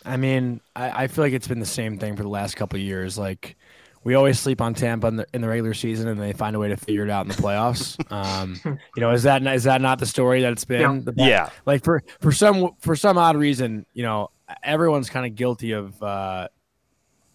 I 0.04 0.18
mean, 0.18 0.62
I, 0.76 1.04
I 1.04 1.08
feel 1.08 1.24
like 1.24 1.34
it's 1.34 1.48
been 1.48 1.60
the 1.60 1.66
same 1.66 2.00
thing 2.00 2.16
for 2.16 2.24
the 2.24 2.30
last 2.30 2.56
couple 2.56 2.80
years. 2.80 3.18
Like 3.18 3.58
we 4.04 4.16
always 4.16 4.40
sleep 4.40 4.62
on 4.62 4.74
Tampa 4.74 5.08
in 5.08 5.16
the, 5.18 5.28
in 5.34 5.42
the, 5.42 5.48
regular 5.48 5.74
season, 5.74 6.08
and 6.08 6.20
they 6.20 6.34
find 6.34 6.56
a 6.56 6.60
way 6.60 6.70
to 6.70 6.78
figure 6.78 7.04
it 7.04 7.10
out 7.10 7.26
in 7.26 7.30
the 7.30 7.42
playoffs. 7.42 8.00
um, 8.12 8.60
you 8.96 9.02
know, 9.02 9.12
is 9.12 9.24
that 9.24 9.46
is 9.46 9.64
that 9.64 9.82
not 9.82 10.00
the 10.00 10.06
story 10.06 10.42
that 10.42 10.52
it's 10.52 10.66
been? 10.66 11.04
Yeah. 11.16 11.28
yeah. 11.28 11.50
Like 11.66 11.84
for 11.84 12.04
for 12.22 12.32
some 12.32 12.72
for 12.80 12.96
some 12.96 13.18
odd 13.18 13.36
reason, 13.36 13.86
you 13.94 14.04
know, 14.04 14.30
everyone's 14.64 15.10
kind 15.10 15.26
of 15.26 15.36
guilty 15.36 15.72
of 15.72 16.02
uh, 16.02 16.48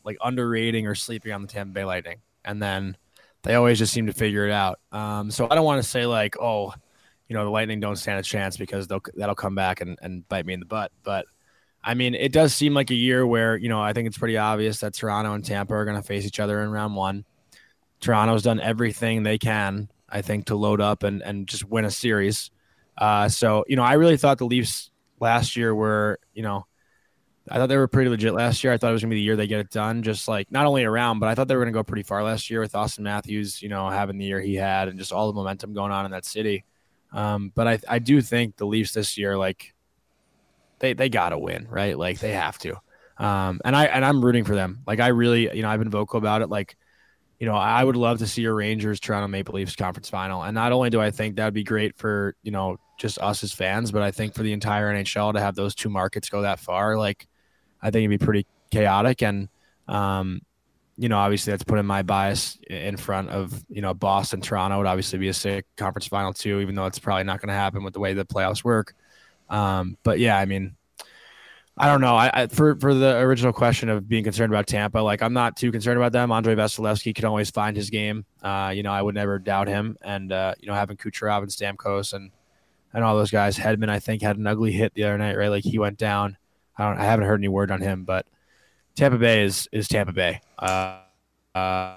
like 0.05 0.17
underrating 0.23 0.87
or 0.87 0.95
sleeping 0.95 1.33
on 1.33 1.43
the 1.43 1.49
Tampa 1.49 1.73
Bay 1.73 1.85
Lightning, 1.85 2.19
and 2.45 2.63
then 2.63 2.97
they 3.43 3.55
always 3.55 3.79
just 3.79 3.93
seem 3.93 4.07
to 4.07 4.13
figure 4.13 4.47
it 4.47 4.53
out. 4.53 4.79
Um, 4.93 5.31
so 5.31 5.49
I 5.51 5.55
don't 5.55 5.65
want 5.65 5.83
to 5.83 5.89
say 5.89 6.07
like, 6.07 6.37
oh, 6.41 6.73
you 7.29 7.35
know, 7.35 7.45
the 7.45 7.51
Lightning 7.51 7.81
don't 7.81 7.97
stand 7.97 8.19
a 8.19 8.23
chance 8.23 8.57
because 8.57 8.87
they'll 8.87 9.03
that'll 9.15 9.35
come 9.35 9.55
back 9.55 9.81
and, 9.81 9.99
and 10.03 10.27
bite 10.29 10.47
me 10.47 10.55
in 10.55 10.61
the 10.61 10.67
butt. 10.67 10.93
But 11.03 11.27
I 11.85 11.95
mean, 11.95 12.15
it 12.15 12.33
does 12.33 12.55
seem 12.55 12.75
like 12.75 12.91
a 12.91 12.95
year 12.95 13.27
where, 13.27 13.57
you 13.57 13.69
know, 13.69 13.81
I 13.81 13.93
think 13.93 14.07
it's 14.07 14.19
pretty 14.19 14.37
obvious 14.37 14.81
that 14.81 14.95
Toronto 14.95 15.33
and 15.35 15.45
Tampa 15.45 15.75
are 15.75 15.85
going 15.85 15.97
to 15.97 16.03
face 16.03 16.25
each 16.25 16.39
other 16.39 16.63
in 16.63 16.71
round 16.71 16.95
one. 16.95 17.25
Toronto's 18.01 18.43
done 18.43 18.61
everything 18.61 19.23
they 19.23 19.39
can, 19.39 19.89
I 20.09 20.23
think, 20.23 20.47
to 20.47 20.57
load 20.57 20.81
up 20.81 21.03
and, 21.03 21.23
and 21.23 21.47
just 21.47 21.65
win 21.65 21.85
a 21.85 21.91
series. 21.91 22.51
Uh, 22.97 23.29
so, 23.29 23.65
you 23.67 23.77
know, 23.77 23.83
I 23.83 23.95
really 23.95 24.17
thought 24.17 24.39
the 24.39 24.47
Leafs 24.47 24.91
last 25.19 25.57
year 25.57 25.75
were, 25.75 26.19
you 26.35 26.43
know, 26.43 26.67
I 27.51 27.57
thought 27.57 27.67
they 27.67 27.77
were 27.77 27.89
pretty 27.89 28.11
legit 28.11 28.35
last 28.35 28.63
year. 28.63 28.73
I 28.73 28.77
thought 28.77 28.91
it 28.91 28.93
was 28.93 29.03
going 29.03 29.11
to 29.11 29.15
be 29.15 29.21
the 29.21 29.25
year 29.25 29.37
they 29.37 29.49
get 29.49 29.61
it 29.61 29.71
done, 29.71 30.03
just 30.03 30.29
like 30.29 30.53
not 30.53 30.67
only 30.67 30.85
around, 30.85 31.19
but 31.19 31.29
I 31.29 31.35
thought 31.35 31.49
they 31.49 31.57
were 31.57 31.63
going 31.63 31.73
to 31.73 31.79
go 31.79 31.83
pretty 31.83 32.05
far 32.05 32.23
last 32.23 32.51
year 32.51 32.61
with 32.61 32.73
Auston 32.73 33.01
Matthews, 33.01 33.61
you 33.61 33.69
know, 33.69 33.89
having 33.91 34.19
the 34.19 34.27
year 34.27 34.41
he 34.41 34.55
had 34.55 34.89
and 34.89 34.99
just 34.99 35.13
all 35.13 35.27
the 35.27 35.33
momentum 35.33 35.75
going 35.75 35.91
on 35.91 36.05
in 36.05 36.13
that 36.13 36.25
city. 36.25 36.65
Um, 37.13 37.51
but 37.55 37.67
I, 37.67 37.79
I 37.89 37.99
do 37.99 38.21
think 38.21 38.57
the 38.57 38.67
Leafs 38.67 38.93
this 38.93 39.19
year, 39.19 39.37
like 39.37 39.75
they, 40.83 40.93
they 40.95 41.09
gotta 41.09 41.39
win, 41.39 41.67
right? 41.71 41.97
Like 41.97 42.19
they 42.19 42.33
have 42.33 42.59
to. 42.59 42.75
Um, 43.17 43.61
and 43.65 43.75
I, 43.77 43.85
and 43.87 44.05
I'm 44.05 44.23
rooting 44.23 44.45
for 44.45 44.55
them. 44.57 44.83
Like 44.85 44.99
I 44.99 45.09
really, 45.09 45.55
you 45.57 45.63
know, 45.63 45.69
I've 45.69 45.79
been 45.79 45.91
vocal 45.91 46.19
about 46.19 46.43
it. 46.43 46.49
Like, 46.51 46.77
you 47.39 47.47
know, 47.47 47.55
I 47.55 47.83
would 47.83 47.97
love 47.97 48.19
to 48.19 48.27
see 48.27 48.45
a 48.45 48.53
Rangers 48.53 48.99
Toronto 48.99 49.29
Maple 49.29 49.55
Leafs 49.55 49.77
conference 49.77 50.09
final. 50.09 50.43
And 50.43 50.55
not 50.57 50.73
only 50.73 50.91
do 50.91 51.01
I 51.01 51.13
think 51.13 51.37
that 51.37 51.45
would 51.45 51.55
be 51.55 51.63
great 51.63 51.97
for, 51.97 52.35
you 52.43 52.51
know, 52.51 52.79
just 52.99 53.19
us 53.19 53.45
as 53.45 53.53
fans, 53.53 53.93
but 53.93 54.03
I 54.03 54.11
think 54.11 54.35
for 54.35 54.43
the 54.43 54.53
entire 54.53 54.93
NHL 54.93 55.35
to 55.35 55.41
have 55.41 55.55
those 55.55 55.77
two 55.77 55.89
markets 55.89 56.29
go 56.29 56.43
that 56.43 56.59
far, 56.59 56.99
like 56.99 57.29
I 57.81 57.91
think 57.91 58.05
it'd 58.05 58.21
be 58.21 58.25
pretty 58.25 58.47
chaotic. 58.73 59.23
And, 59.23 59.49
um, 59.87 60.41
you 60.97 61.09
know, 61.09 61.19
obviously 61.19 61.53
that's 61.53 61.65
putting 61.65 61.87
my 61.87 62.03
bias 62.03 62.59
in 62.69 62.97
front 62.97 63.31
of, 63.31 63.65
you 63.69 63.83
know, 63.83 63.95
Boston, 63.95 64.41
Toronto 64.41 64.79
would 64.79 64.87
obviously 64.87 65.21
be 65.21 65.29
a 65.29 65.35
sick 65.35 65.65
conference 65.77 66.09
final 66.09 66.33
too, 66.33 66.61
even 66.61 66.75
though 66.75 66.87
it's 66.87 66.99
probably 66.99 67.25
not 67.25 67.41
going 67.41 67.49
to 67.49 67.55
happen 67.55 67.85
with 67.85 67.95
the 67.95 68.01
way 68.01 68.15
the 68.15 68.25
playoffs 68.25 68.65
work. 68.65 68.95
Um, 69.53 69.97
but 70.03 70.19
yeah, 70.19 70.37
I 70.37 70.47
mean, 70.47 70.75
I 71.77 71.87
don't 71.87 72.01
know. 72.01 72.17
I, 72.17 72.31
I, 72.33 72.47
for 72.49 72.75
for 72.77 72.95
the 72.95 73.19
original 73.19 73.53
question 73.53 73.89
of 73.89 74.09
being 74.09 74.25
concerned 74.25 74.53
about 74.53 74.67
Tampa, 74.67 74.99
like 74.99 75.23
I'm 75.23 75.35
not 75.35 75.57
too 75.57 75.71
concerned 75.71 75.99
about 75.99 76.13
them. 76.13 76.33
Andrei 76.33 76.55
Vasilevskiy 76.55 77.15
can 77.15 77.27
always 77.27 77.51
find 77.51 77.77
his 77.77 77.91
game. 77.91 78.25
Uh, 78.43 78.73
you 78.75 78.83
know, 78.83 78.93
I 78.93 79.01
would 79.01 79.15
never 79.15 79.39
doubt 79.39 79.69
him. 79.69 79.97
And 80.03 80.33
uh, 80.33 80.55
you 80.59 80.67
know, 80.67 80.75
having 80.75 80.97
Kucherov 80.97 81.43
and 81.43 81.49
Stamkos 81.51 82.15
and 82.15 82.31
and 82.93 83.05
all 83.05 83.17
those 83.17 83.31
guys, 83.31 83.57
Hedman, 83.59 83.89
I 83.89 84.01
think 84.01 84.23
had 84.23 84.37
an 84.37 84.47
ugly 84.47 84.73
hit 84.73 84.95
the 84.95 85.05
other 85.05 85.19
night, 85.19 85.37
right? 85.37 85.49
Like 85.49 85.65
he 85.65 85.79
went 85.79 85.99
down. 85.99 86.37
I 86.77 86.89
don't. 86.89 86.99
I 86.99 87.05
haven't 87.05 87.27
heard 87.27 87.41
any 87.41 87.49
word 87.49 87.71
on 87.71 87.81
him, 87.81 88.05
but 88.05 88.27
Tampa 88.97 89.19
Bay 89.19 89.45
is 89.45 89.69
is 89.73 89.89
Tampa 89.89 90.13
Bay 90.13 90.41
uh, 90.59 91.01
uh, 91.55 91.97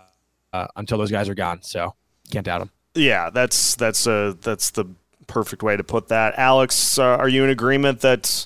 uh, 0.53 0.67
until 0.75 0.97
those 0.97 1.11
guys 1.11 1.29
are 1.29 1.35
gone. 1.35 1.61
So 1.61 1.95
can't 2.31 2.45
doubt 2.45 2.59
them. 2.59 2.71
Yeah, 2.95 3.29
that's 3.29 3.75
that's 3.75 4.07
uh 4.07 4.33
that's 4.41 4.71
the 4.71 4.85
perfect 5.27 5.63
way 5.63 5.77
to 5.77 5.83
put 5.83 6.07
that. 6.09 6.37
Alex, 6.37 6.97
uh, 6.97 7.03
are 7.03 7.29
you 7.29 7.43
in 7.43 7.49
agreement 7.49 8.01
that 8.01 8.45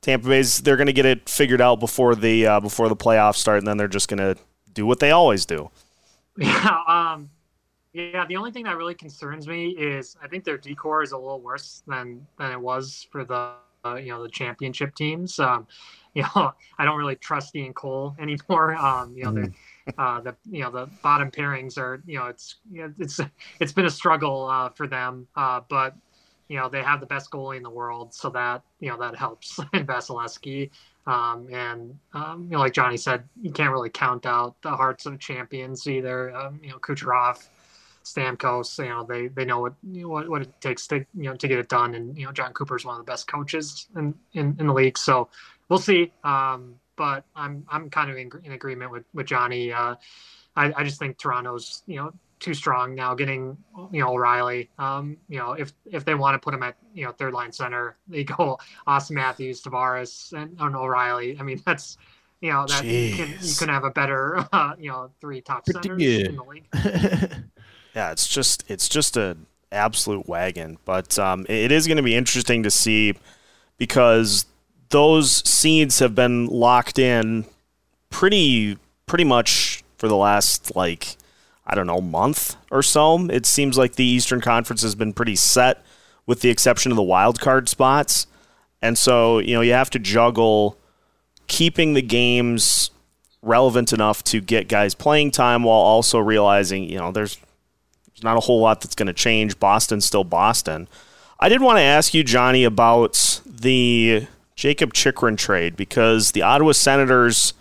Tampa 0.00 0.28
Bay's 0.28 0.58
they're 0.58 0.76
going 0.76 0.86
to 0.86 0.92
get 0.92 1.06
it 1.06 1.28
figured 1.28 1.60
out 1.60 1.80
before 1.80 2.14
the 2.14 2.46
uh, 2.46 2.60
before 2.60 2.88
the 2.88 2.96
playoffs 2.96 3.36
start, 3.36 3.58
and 3.58 3.66
then 3.66 3.76
they're 3.76 3.88
just 3.88 4.08
going 4.08 4.18
to 4.18 4.40
do 4.72 4.86
what 4.86 5.00
they 5.00 5.10
always 5.10 5.46
do? 5.46 5.70
Yeah, 6.38 6.78
um, 6.86 7.28
Yeah, 7.92 8.24
the 8.24 8.36
only 8.36 8.50
thing 8.50 8.64
that 8.64 8.76
really 8.76 8.94
concerns 8.94 9.46
me 9.46 9.70
is 9.70 10.16
I 10.22 10.28
think 10.28 10.44
their 10.44 10.56
D-core 10.56 11.02
is 11.02 11.12
a 11.12 11.18
little 11.18 11.40
worse 11.40 11.82
than 11.86 12.26
than 12.38 12.52
it 12.52 12.60
was 12.60 13.06
for 13.10 13.24
the 13.24 13.52
uh, 13.84 13.96
you 13.96 14.08
know 14.08 14.22
the 14.22 14.28
championship 14.28 14.94
teams. 14.94 15.38
Um, 15.38 15.66
you 16.14 16.22
know, 16.22 16.52
I 16.78 16.84
don't 16.84 16.98
really 16.98 17.16
trust 17.16 17.54
Ian 17.54 17.72
Cole 17.72 18.16
anymore. 18.20 18.74
Um, 18.76 19.14
you 19.16 19.24
know, 19.24 19.32
mm 19.32 19.54
uh, 19.98 20.20
the 20.20 20.36
you 20.50 20.62
know 20.62 20.70
the 20.70 20.86
bottom 21.02 21.30
pairings 21.30 21.78
are 21.78 22.02
you 22.06 22.18
know 22.18 22.26
it's 22.26 22.56
it's 22.72 23.20
it's 23.60 23.72
been 23.72 23.86
a 23.86 23.90
struggle 23.90 24.46
uh, 24.46 24.68
for 24.68 24.86
them, 24.86 25.26
uh, 25.36 25.60
but 25.68 25.94
you 26.50 26.56
know 26.56 26.68
they 26.68 26.82
have 26.82 26.98
the 26.98 27.06
best 27.06 27.30
goalie 27.30 27.56
in 27.56 27.62
the 27.62 27.70
world, 27.70 28.12
so 28.12 28.28
that 28.30 28.62
you 28.80 28.88
know 28.90 28.98
that 28.98 29.14
helps 29.14 29.60
in 29.72 29.86
Vasilevskiy. 29.86 30.70
Um, 31.06 31.48
and 31.52 31.96
um, 32.12 32.48
you 32.50 32.56
know, 32.56 32.58
like 32.58 32.74
Johnny 32.74 32.96
said, 32.96 33.22
you 33.40 33.52
can't 33.52 33.70
really 33.70 33.88
count 33.88 34.26
out 34.26 34.56
the 34.62 34.70
hearts 34.70 35.06
of 35.06 35.20
champions 35.20 35.86
either. 35.86 36.34
Um, 36.36 36.58
you 36.60 36.70
know, 36.70 36.78
Kucherov, 36.78 37.48
Stamkos, 38.04 38.78
you 38.78 38.90
know, 38.90 39.04
they 39.04 39.28
they 39.28 39.44
know 39.44 39.60
what 39.60 39.74
you 39.92 40.02
know, 40.02 40.08
what, 40.08 40.28
what 40.28 40.42
it 40.42 40.60
takes 40.60 40.88
to 40.88 40.96
you 41.14 41.30
know 41.30 41.36
to 41.36 41.46
get 41.46 41.60
it 41.60 41.68
done. 41.68 41.94
And 41.94 42.18
you 42.18 42.26
know, 42.26 42.32
Jon 42.32 42.52
Cooper 42.52 42.74
is 42.74 42.84
one 42.84 42.98
of 42.98 43.06
the 43.06 43.10
best 43.10 43.28
coaches 43.28 43.86
in, 43.96 44.12
in, 44.32 44.56
in 44.58 44.66
the 44.66 44.74
league. 44.74 44.98
So 44.98 45.28
we'll 45.68 45.78
see. 45.78 46.12
Um, 46.24 46.74
but 46.96 47.24
I'm 47.36 47.64
I'm 47.70 47.90
kind 47.90 48.10
of 48.10 48.16
in, 48.16 48.28
in 48.42 48.52
agreement 48.52 48.90
with 48.90 49.04
with 49.14 49.26
Johnny. 49.26 49.72
Uh, 49.72 49.94
I, 50.56 50.72
I 50.76 50.82
just 50.82 50.98
think 50.98 51.16
Toronto's 51.16 51.84
you 51.86 51.96
know 51.96 52.12
too 52.40 52.54
strong 52.54 52.94
now. 52.94 53.14
Getting 53.14 53.56
you 53.92 54.00
know 54.00 54.14
O'Reilly. 54.14 54.70
Um, 54.78 55.16
you 55.28 55.38
know 55.38 55.52
if 55.52 55.72
if 55.86 56.04
they 56.04 56.14
want 56.14 56.34
to 56.34 56.38
put 56.38 56.54
him 56.54 56.62
at 56.62 56.76
you 56.94 57.04
know 57.04 57.12
third 57.12 57.32
line 57.32 57.52
center, 57.52 57.96
they 58.08 58.24
go 58.24 58.58
Auston 58.86 59.12
Matthews, 59.12 59.62
Tavares, 59.62 60.32
and, 60.32 60.56
and 60.58 60.76
O'Reilly. 60.76 61.38
I 61.38 61.42
mean 61.42 61.62
that's 61.64 61.98
you 62.40 62.50
know 62.50 62.66
that 62.66 62.84
you 62.84 63.14
can, 63.14 63.36
you 63.40 63.54
can 63.54 63.68
have 63.68 63.84
a 63.84 63.90
better 63.90 64.44
uh, 64.52 64.74
you 64.78 64.90
know 64.90 65.10
three 65.20 65.40
top 65.40 65.66
centers 65.66 66.02
in 66.02 66.36
the 66.36 66.42
league. 66.42 66.66
yeah, 67.94 68.10
it's 68.10 68.26
just 68.26 68.64
it's 68.68 68.88
just 68.88 69.16
a 69.16 69.36
absolute 69.72 70.28
wagon. 70.28 70.78
But 70.84 71.18
um, 71.18 71.46
it 71.48 71.70
is 71.70 71.86
going 71.86 71.98
to 71.98 72.02
be 72.02 72.16
interesting 72.16 72.62
to 72.62 72.70
see 72.70 73.14
because 73.76 74.46
those 74.88 75.48
seeds 75.48 76.00
have 76.00 76.14
been 76.14 76.46
locked 76.46 76.98
in 76.98 77.44
pretty 78.10 78.76
pretty 79.06 79.24
much 79.24 79.84
for 79.96 80.08
the 80.08 80.16
last 80.16 80.74
like 80.74 81.16
I 81.70 81.76
don't 81.76 81.86
know 81.86 82.00
month 82.00 82.56
or 82.70 82.82
so. 82.82 83.26
It 83.30 83.46
seems 83.46 83.78
like 83.78 83.94
the 83.94 84.04
Eastern 84.04 84.40
Conference 84.40 84.82
has 84.82 84.96
been 84.96 85.12
pretty 85.12 85.36
set, 85.36 85.84
with 86.26 86.40
the 86.40 86.50
exception 86.50 86.90
of 86.90 86.96
the 86.96 87.02
wild 87.02 87.40
card 87.40 87.68
spots. 87.68 88.26
And 88.82 88.98
so 88.98 89.38
you 89.38 89.54
know 89.54 89.60
you 89.60 89.72
have 89.72 89.90
to 89.90 89.98
juggle 89.98 90.76
keeping 91.46 91.94
the 91.94 92.02
games 92.02 92.90
relevant 93.42 93.92
enough 93.92 94.22
to 94.24 94.40
get 94.40 94.68
guys 94.68 94.94
playing 94.94 95.30
time 95.30 95.62
while 95.62 95.78
also 95.78 96.18
realizing 96.18 96.84
you 96.84 96.98
know 96.98 97.12
there's 97.12 97.38
there's 98.08 98.24
not 98.24 98.36
a 98.36 98.40
whole 98.40 98.60
lot 98.60 98.80
that's 98.80 98.94
going 98.94 99.06
to 99.06 99.12
change. 99.12 99.58
Boston's 99.60 100.04
still 100.04 100.24
Boston. 100.24 100.88
I 101.38 101.48
did 101.48 101.62
want 101.62 101.78
to 101.78 101.82
ask 101.82 102.12
you, 102.12 102.22
Johnny, 102.22 102.64
about 102.64 103.40
the 103.46 104.26
Jacob 104.56 104.92
Chychrun 104.92 105.36
trade 105.36 105.74
because 105.74 106.32
the 106.32 106.42
Ottawa 106.42 106.72
Senators, 106.72 107.54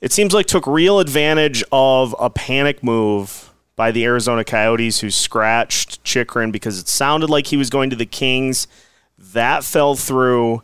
it 0.00 0.12
seems 0.12 0.32
like, 0.32 0.46
took 0.46 0.66
real 0.66 0.98
advantage 0.98 1.62
of 1.72 2.14
a 2.18 2.30
panic 2.30 2.82
move 2.82 3.52
by 3.76 3.90
the 3.90 4.04
Arizona 4.04 4.44
Coyotes 4.44 5.00
who 5.00 5.10
scratched 5.10 6.04
Chychrun 6.04 6.50
because 6.50 6.78
it 6.78 6.88
sounded 6.88 7.30
like 7.30 7.46
he 7.46 7.56
was 7.56 7.70
going 7.70 7.90
to 7.90 7.96
the 7.96 8.06
Kings. 8.06 8.66
That 9.18 9.64
fell 9.64 9.94
through. 9.94 10.62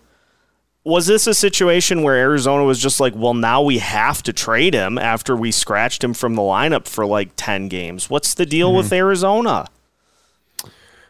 Was 0.84 1.06
this 1.06 1.26
a 1.26 1.34
situation 1.34 2.02
where 2.02 2.14
Arizona 2.14 2.64
was 2.64 2.78
just 2.78 3.00
like, 3.00 3.14
well, 3.16 3.34
now 3.34 3.60
we 3.60 3.78
have 3.78 4.22
to 4.22 4.32
trade 4.32 4.72
him 4.72 4.98
after 4.98 5.34
we 5.34 5.50
scratched 5.50 6.04
him 6.04 6.14
from 6.14 6.34
the 6.34 6.42
lineup 6.42 6.86
for 6.86 7.04
like 7.04 7.30
10 7.36 7.68
games? 7.68 8.08
What's 8.08 8.34
the 8.34 8.46
deal 8.46 8.68
mm-hmm. 8.68 8.76
with 8.76 8.92
Arizona? 8.92 9.66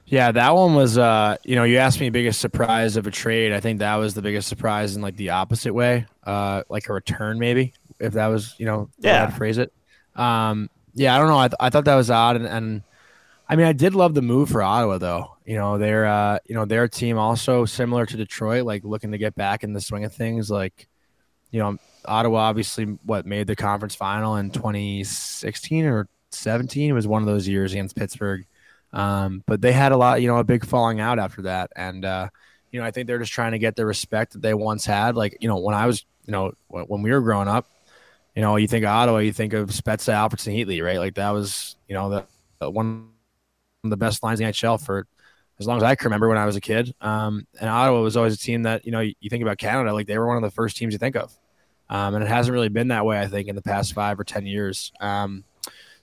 Yeah, 0.07 0.31
that 0.31 0.55
one 0.55 0.77
was. 0.77 0.97
Uh, 0.97 1.37
you 1.43 1.57
know, 1.57 1.65
you 1.65 1.79
asked 1.79 2.01
me 2.01 2.11
biggest 2.11 2.41
surprise 2.41 2.97
of 2.97 3.09
a 3.09 3.11
trade. 3.11 3.53
I 3.53 3.59
think 3.59 3.81
that 3.81 3.97
was 3.97 4.15
the 4.15 4.23
biggest 4.23 4.49
surprise 4.49 4.95
in 4.95 5.03
like 5.03 5.17
the 5.17 5.31
opposite 5.31 5.75
way, 5.75 6.07
uh, 6.23 6.63
like 6.69 6.89
a 6.89 6.93
return 6.93 7.41
maybe, 7.41 7.75
if 7.99 8.15
that 8.15 8.27
was 8.27 8.55
you 8.59 8.67
know 8.67 8.91
yeah 8.99 9.25
I'd 9.25 9.35
phrase 9.35 9.59
it. 9.59 9.73
Um, 10.15 10.71
yeah, 10.95 11.15
I 11.15 11.19
don't 11.19 11.29
know. 11.29 11.39
I, 11.39 11.49
th- 11.49 11.57
I 11.61 11.69
thought 11.69 11.85
that 11.85 11.95
was 11.95 12.11
odd, 12.11 12.37
and, 12.37 12.47
and 12.47 12.83
I 13.49 13.57
mean, 13.57 13.67
I 13.67 13.75
did 13.75 13.95
love 13.95 14.15
the 14.15 14.23
move 14.23 14.49
for 14.49 14.63
Ottawa 14.63 14.99
though. 14.99 15.37
You 15.45 15.57
know, 15.57 15.79
they're 15.79 16.07
uh, 16.07 16.39
you 16.47 16.55
know 16.55 16.65
their 16.65 16.89
team 16.89 17.19
also 17.19 17.65
similar 17.65 18.07
to 18.07 18.17
Detroit, 18.17 18.65
like 18.65 18.85
looking 18.85 19.13
to 19.13 19.19
get 19.19 19.35
back 19.35 19.63
in 19.63 19.73
the 19.73 19.81
swing 19.81 20.05
of 20.05 20.15
things. 20.15 20.51
Like, 20.51 20.89
you 21.51 21.61
know, 21.61 21.77
Ottawa 22.05 22.39
obviously 22.39 22.85
what 23.05 23.27
made 23.27 23.47
the 23.47 23.57
conference 23.57 23.95
final 23.95 24.37
in 24.37 24.51
2016 24.51 25.85
or 25.85 26.09
17. 26.31 26.91
It 26.91 26.93
was 26.93 27.07
one 27.07 27.23
of 27.23 27.27
those 27.27 27.47
years 27.47 27.73
against 27.73 27.97
Pittsburgh 27.97 28.47
um, 28.97 29.43
but 29.47 29.61
they 29.61 29.73
had 29.73 29.93
a 29.93 29.97
lot, 29.97 30.23
you 30.23 30.29
know, 30.29 30.39
a 30.39 30.45
big 30.45 30.65
falling 30.65 31.01
out 31.01 31.19
after 31.19 31.43
that. 31.43 31.71
And, 31.77 32.05
uh, 32.05 32.29
you 32.71 32.81
know, 32.81 32.87
I 32.87 32.91
think 32.91 33.07
they're 33.07 33.19
just 33.19 33.33
trying 33.33 33.53
to 33.53 33.59
get 33.59 33.77
the 33.77 33.85
respect 33.85 34.33
that 34.33 34.43
they 34.43 34.55
once 34.55 34.87
had. 34.87 35.17
Like, 35.17 35.37
you 35.41 35.49
know, 35.49 35.59
when 35.59 35.75
I 35.75 35.87
was, 35.87 36.07
you 36.25 36.33
know, 36.33 36.53
when, 36.69 36.85
when 36.85 37.03
we 37.03 37.11
were 37.11 37.21
growing 37.21 37.47
up, 37.47 37.69
you 38.37 38.43
know, 38.43 38.57
you 38.57 38.69
think 38.69 38.85
of 38.85 38.91
Ottawa, 38.91 39.19
you 39.19 39.33
think 39.33 39.55
of 39.55 39.71
Spezza, 39.71 40.13
Alfredsson, 40.13 40.55
Heatley, 40.55 40.85
right? 40.85 40.99
Like 40.99 41.15
that 41.15 41.31
was, 41.31 41.77
you 41.89 41.95
know, 41.95 42.11
the, 42.11 42.27
the 42.61 42.71
one 42.71 43.09
of 43.83 43.91
the 43.91 43.97
best 43.97 44.23
lines 44.23 44.41
in 44.41 44.47
the 44.47 44.53
NHL 44.53 44.85
for 44.85 45.07
as 45.59 45.67
long 45.67 45.79
as 45.79 45.83
I 45.83 45.95
can 45.95 46.05
remember 46.05 46.29
when 46.29 46.37
I 46.37 46.45
was 46.45 46.55
a 46.55 46.61
kid. 46.61 46.95
Um, 47.01 47.47
and 47.59 47.71
Ottawa 47.71 48.03
was 48.03 48.17
always 48.17 48.35
a 48.35 48.39
team 48.39 48.65
that, 48.65 48.85
you 48.85 48.93
know, 48.93 49.01
you, 49.01 49.15
you, 49.21 49.31
think 49.31 49.43
about 49.43 49.57
Canada, 49.57 49.93
like 49.95 50.07
they 50.07 50.19
were 50.19 50.27
one 50.27 50.37
of 50.37 50.43
the 50.43 50.51
first 50.51 50.77
teams 50.77 50.93
you 50.93 50.99
think 50.99 51.17
of. 51.17 51.37
Um, 51.89 52.15
and 52.15 52.23
it 52.23 52.27
hasn't 52.27 52.53
really 52.53 52.69
been 52.69 52.89
that 52.89 53.07
way, 53.07 53.19
I 53.19 53.27
think, 53.27 53.49
in 53.49 53.57
the 53.57 53.63
past 53.63 53.95
five 53.95 54.21
or 54.21 54.25
10 54.25 54.45
years. 54.45 54.93
Um, 55.01 55.45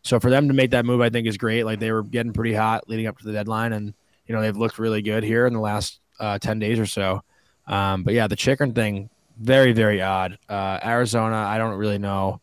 so 0.04 0.20
for 0.20 0.30
them 0.30 0.50
to 0.50 0.54
make 0.54 0.72
that 0.72 0.86
move, 0.86 1.02
I 1.02 1.10
think 1.10 1.28
is 1.28 1.38
great. 1.38 1.64
Like 1.64 1.80
they 1.80 1.92
were 1.92 2.04
getting 2.04 2.34
pretty 2.34 2.54
hot 2.54 2.90
leading 2.90 3.08
up 3.08 3.18
to 3.20 3.26
the 3.26 3.32
deadline, 3.32 3.74
and 3.74 3.94
you 4.28 4.36
know 4.36 4.42
they've 4.42 4.56
looked 4.56 4.78
really 4.78 5.02
good 5.02 5.24
here 5.24 5.48
in 5.48 5.54
the 5.54 5.62
last 5.62 6.00
uh, 6.20 6.38
ten 6.40 6.60
days 6.60 6.78
or 6.78 6.86
so. 6.86 7.22
Um, 7.68 8.04
but 8.04 8.14
yeah, 8.14 8.28
the 8.28 8.36
Chychrun 8.36 8.74
thing, 8.74 9.10
very 9.40 9.74
very 9.74 10.02
odd. 10.02 10.38
Uh, 10.48 10.80
Arizona, 10.84 11.36
I 11.36 11.58
don't 11.58 11.78
really 11.78 11.98
know 11.98 12.42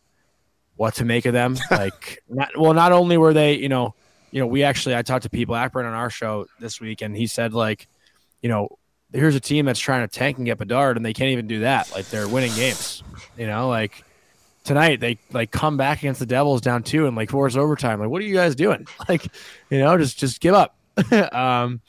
what 0.75 0.95
to 0.95 1.05
make 1.05 1.25
of 1.25 1.33
them. 1.33 1.57
Like, 1.71 2.23
not, 2.27 2.57
well, 2.57 2.73
not 2.73 2.91
only 2.91 3.17
were 3.17 3.33
they, 3.33 3.55
you 3.57 3.69
know, 3.69 3.93
you 4.31 4.39
know, 4.39 4.47
we 4.47 4.63
actually 4.63 4.95
I 4.95 5.01
talked 5.01 5.23
to 5.23 5.29
people 5.29 5.55
Ackburn 5.55 5.85
on 5.85 5.93
our 5.93 6.09
show 6.09 6.47
this 6.59 6.79
week, 6.81 7.01
and 7.01 7.15
he 7.15 7.27
said 7.27 7.53
like, 7.53 7.87
you 8.41 8.49
know, 8.49 8.79
here's 9.13 9.35
a 9.35 9.39
team 9.39 9.65
that's 9.65 9.79
trying 9.79 10.07
to 10.07 10.11
tank 10.11 10.37
and 10.37 10.45
get 10.45 10.57
Bedard, 10.57 10.97
and 10.97 11.05
they 11.05 11.13
can't 11.13 11.31
even 11.31 11.47
do 11.47 11.61
that. 11.61 11.91
Like 11.93 12.07
they're 12.07 12.27
winning 12.27 12.53
games, 12.55 13.03
you 13.37 13.47
know, 13.47 13.67
like 13.67 14.03
tonight 14.63 14.99
they 14.99 15.17
like 15.31 15.51
come 15.51 15.77
back 15.77 15.99
against 15.99 16.19
the 16.19 16.25
Devils 16.25 16.61
down 16.61 16.83
two 16.83 17.07
and 17.07 17.15
like 17.15 17.29
force 17.29 17.55
overtime. 17.55 17.99
Like, 17.99 18.09
what 18.09 18.21
are 18.21 18.25
you 18.25 18.35
guys 18.35 18.55
doing? 18.55 18.87
Like, 19.09 19.27
you 19.69 19.79
know, 19.79 19.97
just 19.97 20.17
just 20.17 20.39
give 20.39 20.53
up. 20.53 20.77
um, 21.33 21.81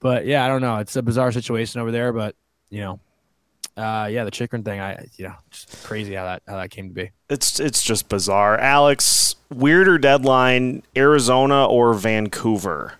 but 0.00 0.26
yeah, 0.26 0.44
I 0.44 0.48
don't 0.48 0.60
know. 0.60 0.76
It's 0.76 0.96
a 0.96 1.02
bizarre 1.02 1.32
situation 1.32 1.80
over 1.80 1.90
there, 1.90 2.12
but 2.12 2.36
you 2.70 2.80
know, 2.80 3.00
uh, 3.76 4.08
yeah, 4.10 4.24
the 4.24 4.30
Chychrun 4.30 4.62
thing, 4.62 4.80
I 4.80 5.06
you 5.16 5.28
know, 5.28 5.34
just 5.50 5.84
crazy 5.84 6.14
how 6.14 6.24
that 6.24 6.42
how 6.48 6.56
that 6.56 6.70
came 6.70 6.88
to 6.88 6.94
be. 6.94 7.10
It's 7.28 7.60
it's 7.60 7.82
just 7.82 8.08
bizarre. 8.08 8.56
Alex, 8.58 9.36
weirder 9.52 9.98
deadline, 9.98 10.82
Arizona 10.96 11.66
or 11.66 11.94
Vancouver? 11.94 12.94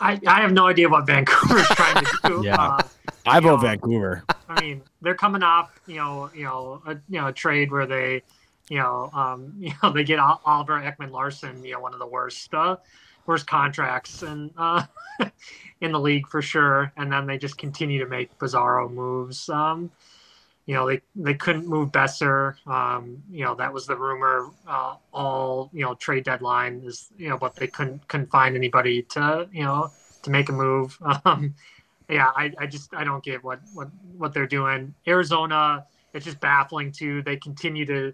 I, 0.00 0.18
I 0.26 0.40
have 0.40 0.52
no 0.52 0.66
idea 0.66 0.88
what 0.88 1.06
Vancouver's 1.06 1.68
trying 1.68 2.04
to 2.04 2.18
do. 2.24 2.42
yeah. 2.44 2.56
Uh, 2.56 2.82
I 3.26 3.38
vote 3.38 3.58
Vancouver. 3.58 4.24
I 4.48 4.60
mean, 4.60 4.82
they're 5.02 5.14
coming 5.14 5.42
off, 5.42 5.78
you 5.86 5.96
know, 5.96 6.30
you 6.34 6.44
know, 6.44 6.82
a, 6.86 6.94
you 7.08 7.20
know, 7.20 7.26
a 7.26 7.32
trade 7.32 7.70
where 7.70 7.86
they, 7.86 8.22
you 8.70 8.78
know, 8.78 9.10
um, 9.12 9.54
you 9.60 9.72
know, 9.82 9.92
they 9.92 10.04
get 10.04 10.18
Oliver 10.18 10.80
Ekman-Larsson 10.80 11.64
you 11.64 11.74
know, 11.74 11.80
one 11.80 11.92
of 11.92 11.98
the 11.98 12.06
worst, 12.06 12.52
uh, 12.54 12.76
worst 13.26 13.46
contracts 13.46 14.22
and 14.22 14.50
uh, 14.56 14.84
in 15.80 15.92
the 15.92 16.00
league 16.00 16.28
for 16.28 16.42
sure. 16.42 16.92
And 16.96 17.12
then 17.12 17.26
they 17.26 17.38
just 17.38 17.58
continue 17.58 17.98
to 17.98 18.06
make 18.06 18.38
bizarro 18.38 18.90
moves. 18.90 19.48
Um, 19.48 19.90
you 20.66 20.74
know, 20.74 20.86
they 20.86 21.00
they 21.16 21.34
couldn't 21.34 21.66
move 21.66 21.90
Boeser. 21.90 22.54
Um, 22.66 23.22
you 23.30 23.44
know, 23.44 23.54
that 23.56 23.72
was 23.72 23.86
the 23.86 23.96
rumor 23.96 24.50
uh, 24.68 24.96
all 25.12 25.70
you 25.72 25.84
know 25.84 25.94
trade 25.94 26.24
deadline 26.24 26.82
is 26.84 27.10
you 27.18 27.28
know, 27.28 27.38
but 27.38 27.56
they 27.56 27.66
couldn't 27.66 28.06
couldn't 28.08 28.30
find 28.30 28.56
anybody 28.56 29.02
to 29.02 29.48
you 29.52 29.64
know 29.64 29.90
to 30.22 30.30
make 30.30 30.48
a 30.48 30.52
move. 30.52 30.98
Um, 31.24 31.54
yeah, 32.08 32.30
I, 32.34 32.52
I 32.58 32.66
just 32.66 32.92
I 32.92 33.04
don't 33.04 33.22
get 33.22 33.42
what 33.44 33.60
what 33.72 33.88
what 34.16 34.34
they're 34.34 34.46
doing. 34.46 34.94
Arizona, 35.06 35.86
it's 36.12 36.24
just 36.24 36.40
baffling 36.40 36.90
too. 36.90 37.22
They 37.22 37.36
continue 37.36 37.86
to 37.86 38.12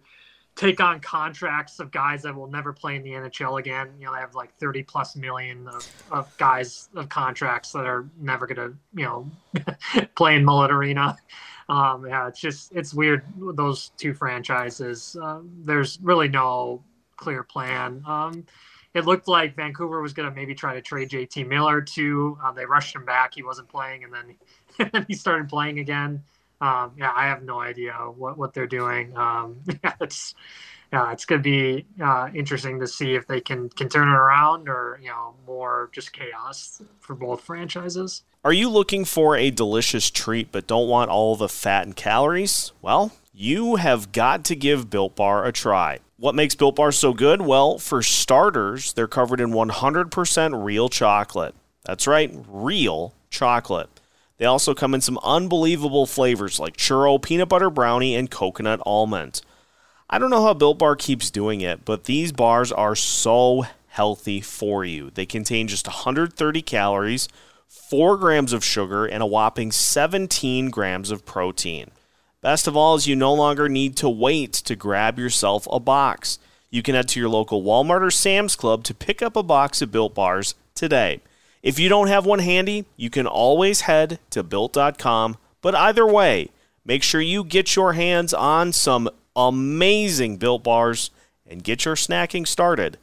take 0.57 0.81
on 0.81 0.99
contracts 1.01 1.79
of 1.81 1.91
guys 1.91 2.23
that 2.23 2.35
will 2.35 2.47
never 2.47 2.73
play 2.73 2.97
in 2.97 3.03
the 3.03 3.11
NHL 3.11 3.61
again. 3.61 3.91
You 4.01 4.07
know, 4.07 4.15
they 4.15 4.21
have 4.21 4.35
like 4.35 4.55
30 4.55 4.83
plus 4.85 5.15
million 5.15 5.69
of, 5.69 6.05
of 6.11 6.37
guys 6.39 6.89
of 6.97 7.11
contracts 7.11 7.73
that 7.73 7.85
are 7.85 8.09
never 8.19 8.47
going 8.47 8.71
to, 8.71 8.77
you 8.95 9.05
know, 9.05 9.31
play 10.17 10.35
in 10.35 10.45
Mullet 10.45 10.71
Arena. 10.71 11.17
Um, 11.69 12.07
yeah, 12.07 12.27
it's 12.27 12.41
just, 12.41 12.73
it's 12.75 12.95
weird. 12.95 13.23
Those 13.37 13.91
two 13.99 14.15
franchises, 14.15 15.17
uh, 15.23 15.41
there's 15.65 15.99
really 16.01 16.29
no 16.29 16.83
clear 17.17 17.43
plan. 17.43 18.03
Um, 18.07 18.47
it 18.95 19.05
looked 19.05 19.29
like 19.29 19.55
Vancouver 19.57 20.01
was 20.01 20.15
going 20.15 20.29
to 20.29 20.35
maybe 20.35 20.55
try 20.55 20.73
to 20.73 20.81
trade 20.81 21.11
JT 21.11 21.47
Miller 21.47 21.83
too. 21.83 22.39
Uh, 22.43 22.53
they 22.53 22.65
rushed 22.65 22.97
him 22.97 23.05
back. 23.05 23.35
He 23.35 23.43
wasn't 23.43 23.69
playing, 23.69 24.05
and 24.05 24.13
then, 24.13 25.05
he 25.09 25.15
started 25.15 25.51
playing 25.51 25.81
again. 25.81 26.23
Um, 26.61 26.93
yeah, 26.97 27.13
I 27.15 27.27
have 27.27 27.43
no 27.43 27.61
idea 27.61 27.93
what, 27.93 28.39
what 28.39 28.55
they're 28.55 28.67
doing. 28.67 29.17
Um, 29.17 29.57
yeah, 29.85 29.95
it's 30.01 30.35
yeah, 30.93 31.13
it's 31.13 31.25
going 31.25 31.43
to 31.43 31.43
be 31.43 31.85
uh, 32.03 32.29
interesting 32.33 32.79
to 32.81 32.87
see 32.87 33.15
if 33.15 33.27
they 33.27 33.41
can 33.41 33.69
can 33.71 33.89
turn 33.89 34.09
it 34.09 34.13
around 34.15 34.69
or 34.69 34.99
you 35.03 35.09
know 35.09 35.35
more 35.47 35.91
just 35.93 36.13
chaos 36.13 36.81
for 37.01 37.15
both 37.15 37.43
franchises. 37.43 38.23
Are 38.45 38.53
you 38.53 38.69
looking 38.71 39.05
for 39.05 39.37
a 39.37 39.51
delicious 39.51 40.11
treat 40.11 40.53
but 40.53 40.67
don't 40.67 40.89
want 40.89 41.11
all 41.11 41.35
the 41.35 41.49
fat 41.49 41.85
and 41.85 41.97
calories? 41.97 42.73
Well, 42.81 43.13
you 43.35 43.77
have 43.77 44.13
got 44.13 44.45
to 44.45 44.57
give 44.57 44.89
Built 44.89 45.17
Bar 45.17 45.45
a 45.45 45.53
try. 45.53 45.99
What 46.17 46.35
makes 46.35 46.55
Built 46.55 46.77
Bar 46.77 46.93
so 46.93 47.13
good? 47.13 47.43
Well, 47.43 47.77
for 47.79 48.03
starters, 48.03 48.95
they're 48.95 49.07
covered 49.07 49.41
in 49.41 49.51
100% 49.51 50.65
real 50.65 50.89
chocolate. 50.89 51.55
That's 51.85 52.07
right, 52.07 52.35
real 52.49 53.13
chocolate. 53.29 53.91
They 54.39 54.45
also 54.45 54.75
come 54.75 54.95
in 54.95 55.01
some 55.01 55.19
unbelievable 55.23 56.07
flavors 56.07 56.61
like 56.61 56.77
churro, 56.77 57.21
peanut 57.21 57.49
butter 57.49 57.71
brownie, 57.71 58.15
and 58.15 58.31
coconut 58.31 58.81
almond. 58.85 59.41
I 60.09 60.19
don't 60.19 60.31
know 60.31 60.43
how 60.43 60.55
Built 60.55 60.79
Bar 60.79 60.95
keeps 60.97 61.31
doing 61.31 61.63
it, 61.63 61.85
but 61.85 62.05
these 62.05 62.33
bars 62.33 62.71
are 62.71 62.95
so 62.95 63.65
healthy 63.89 64.41
for 64.41 64.85
you. 64.85 65.11
They 65.11 65.27
contain 65.27 65.69
just 65.69 65.87
130 65.87 66.63
calories, 66.63 67.29
4 67.69 68.17
grams 68.19 68.53
of 68.53 68.65
sugar, 68.65 69.07
and 69.07 69.23
a 69.23 69.27
whopping 69.27 69.73
17 69.73 70.71
grams 70.71 71.11
of 71.11 71.25
protein. 71.25 71.91
Best 72.43 72.69
of 72.69 72.77
all 72.77 72.95
is 72.95 73.09
you 73.09 73.17
no 73.17 73.33
longer 73.33 73.69
need 73.69 73.97
to 73.97 74.09
wait 74.09 74.53
to 74.53 74.77
grab 74.77 75.19
yourself 75.19 75.67
a 75.73 75.81
box. 75.81 76.39
You 76.71 76.83
can 76.83 76.95
head 76.95 77.09
to 77.09 77.21
your 77.21 77.29
local 77.29 77.63
Walmart 77.63 78.03
or 78.03 78.11
Sam's 78.11 78.55
Club 78.55 78.85
to 78.85 78.95
pick 78.95 79.23
up 79.23 79.35
a 79.35 79.43
box 79.43 79.83
of 79.83 79.91
Built 79.91 80.15
Bars 80.15 80.55
today. 80.75 81.21
If 81.67 81.81
you 81.81 81.89
don't 81.89 82.07
have 82.07 82.25
one 82.25 82.39
handy, 82.39 82.85
you 82.97 83.11
can 83.11 83.27
always 83.27 83.81
head 83.81 84.21
to 84.31 84.45
built.com. 84.45 85.37
But 85.61 85.75
either 85.75 86.07
way, 86.07 86.51
make 86.85 87.03
sure 87.03 87.21
you 87.21 87.43
get 87.43 87.75
your 87.75 87.95
hands 87.95 88.33
on 88.33 88.73
some 88.73 89.11
amazing 89.35 90.37
built 90.37 90.63
bars 90.63 91.11
and 91.45 91.65
get 91.65 91.85
your 91.85 91.97
snacking 91.97 92.47
started 92.47 92.99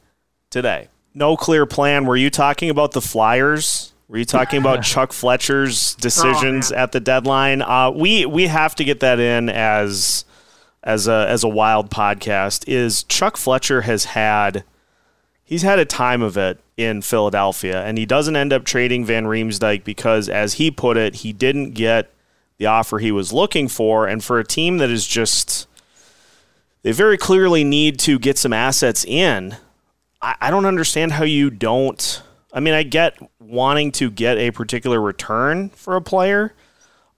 today. 0.48 0.88
No 1.12 1.36
clear 1.36 1.66
plan. 1.66 2.06
Were 2.06 2.16
you 2.16 2.30
talking 2.30 2.70
about 2.70 2.92
the 2.92 3.02
Flyers? 3.02 3.92
Were 4.08 4.16
you 4.16 4.24
talking 4.24 4.60
about 4.60 4.82
Chuck 4.82 5.12
Fletcher's 5.12 5.94
decisions 5.96 6.72
oh, 6.72 6.76
at 6.76 6.92
the 6.92 7.00
deadline? 7.00 7.60
Uh, 7.60 7.90
we 7.90 8.24
we 8.24 8.46
have 8.46 8.74
to 8.76 8.84
get 8.84 9.00
that 9.00 9.20
in 9.20 9.50
as 9.50 10.24
as 10.82 11.06
a 11.06 11.26
as 11.28 11.44
a 11.44 11.48
wild 11.48 11.90
podcast. 11.90 12.64
Is 12.66 13.02
Chuck 13.02 13.36
Fletcher 13.36 13.82
has 13.82 14.06
had 14.06 14.64
he's 15.44 15.60
had 15.60 15.78
a 15.78 15.84
time 15.84 16.22
of 16.22 16.38
it 16.38 16.63
in 16.76 17.02
Philadelphia, 17.02 17.84
and 17.84 17.96
he 17.96 18.06
doesn't 18.06 18.36
end 18.36 18.52
up 18.52 18.64
trading 18.64 19.04
Van 19.04 19.24
Riemsdyk 19.24 19.84
because, 19.84 20.28
as 20.28 20.54
he 20.54 20.70
put 20.70 20.96
it, 20.96 21.16
he 21.16 21.32
didn't 21.32 21.72
get 21.72 22.10
the 22.58 22.66
offer 22.66 22.98
he 22.98 23.12
was 23.12 23.32
looking 23.32 23.68
for. 23.68 24.06
And 24.06 24.22
for 24.22 24.38
a 24.38 24.44
team 24.44 24.78
that 24.78 24.90
is 24.90 25.06
just, 25.06 25.68
they 26.82 26.92
very 26.92 27.16
clearly 27.16 27.64
need 27.64 27.98
to 28.00 28.18
get 28.18 28.38
some 28.38 28.52
assets 28.52 29.04
in. 29.04 29.56
I, 30.20 30.34
I 30.40 30.50
don't 30.50 30.66
understand 30.66 31.12
how 31.12 31.24
you 31.24 31.50
don't. 31.50 32.22
I 32.52 32.60
mean, 32.60 32.74
I 32.74 32.82
get 32.82 33.18
wanting 33.40 33.92
to 33.92 34.10
get 34.10 34.38
a 34.38 34.50
particular 34.50 35.00
return 35.00 35.70
for 35.70 35.96
a 35.96 36.02
player, 36.02 36.54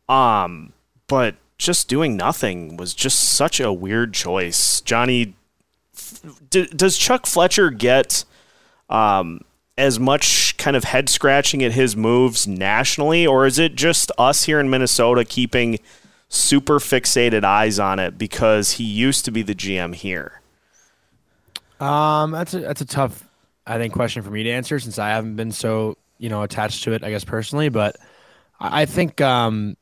um, 0.09 0.73
but 1.07 1.35
just 1.59 1.88
doing 1.88 2.16
nothing 2.16 2.77
was 2.77 2.95
just 2.95 3.35
such 3.37 3.61
a 3.61 3.73
weird 3.73 4.12
choice. 4.12 4.81
Johnny, 4.83 5.35
does 6.51 6.99
Chuck 6.99 7.27
Fletcher 7.27 7.71
get 7.71 8.25
um, 8.88 9.40
as 9.79 10.01
much 10.01 10.57
kind 10.57 10.77
of 10.77 10.85
head 10.85 11.09
scratching 11.09 11.62
at 11.62 11.72
his 11.72 11.96
moves 11.96 12.46
nationally, 12.46 13.27
or 13.27 13.46
is 13.46 13.59
it 13.59 13.75
just 13.75 14.11
us 14.18 14.44
here 14.44 14.59
in 14.61 14.70
Minnesota 14.70 15.25
keeping 15.25 15.79
super 16.29 16.79
fixated 16.79 17.44
eyes 17.44 17.79
on 17.79 17.99
it 17.99 18.18
because 18.18 18.72
he 18.72 18.85
used 18.85 19.25
to 19.25 19.31
be 19.31 19.42
the 19.42 19.55
GM 19.55 19.94
here? 19.94 20.40
Um, 21.79 22.31
that's 22.31 22.55
a 22.55 22.61
that's 22.61 22.81
a 22.81 22.87
tough, 22.87 23.29
I 23.66 23.79
think, 23.79 23.92
question 23.92 24.22
for 24.22 24.31
me 24.31 24.42
to 24.44 24.51
answer 24.51 24.79
since 24.79 24.99
I 24.99 25.11
haven't 25.11 25.37
been 25.37 25.53
so 25.53 25.96
you 26.18 26.29
know 26.29 26.42
attached 26.42 26.85
to 26.85 26.92
it, 26.92 27.05
I 27.05 27.11
guess 27.11 27.25
personally. 27.25 27.68
But 27.68 27.96
I 28.59 28.87
think, 28.87 29.20
um, 29.20 29.77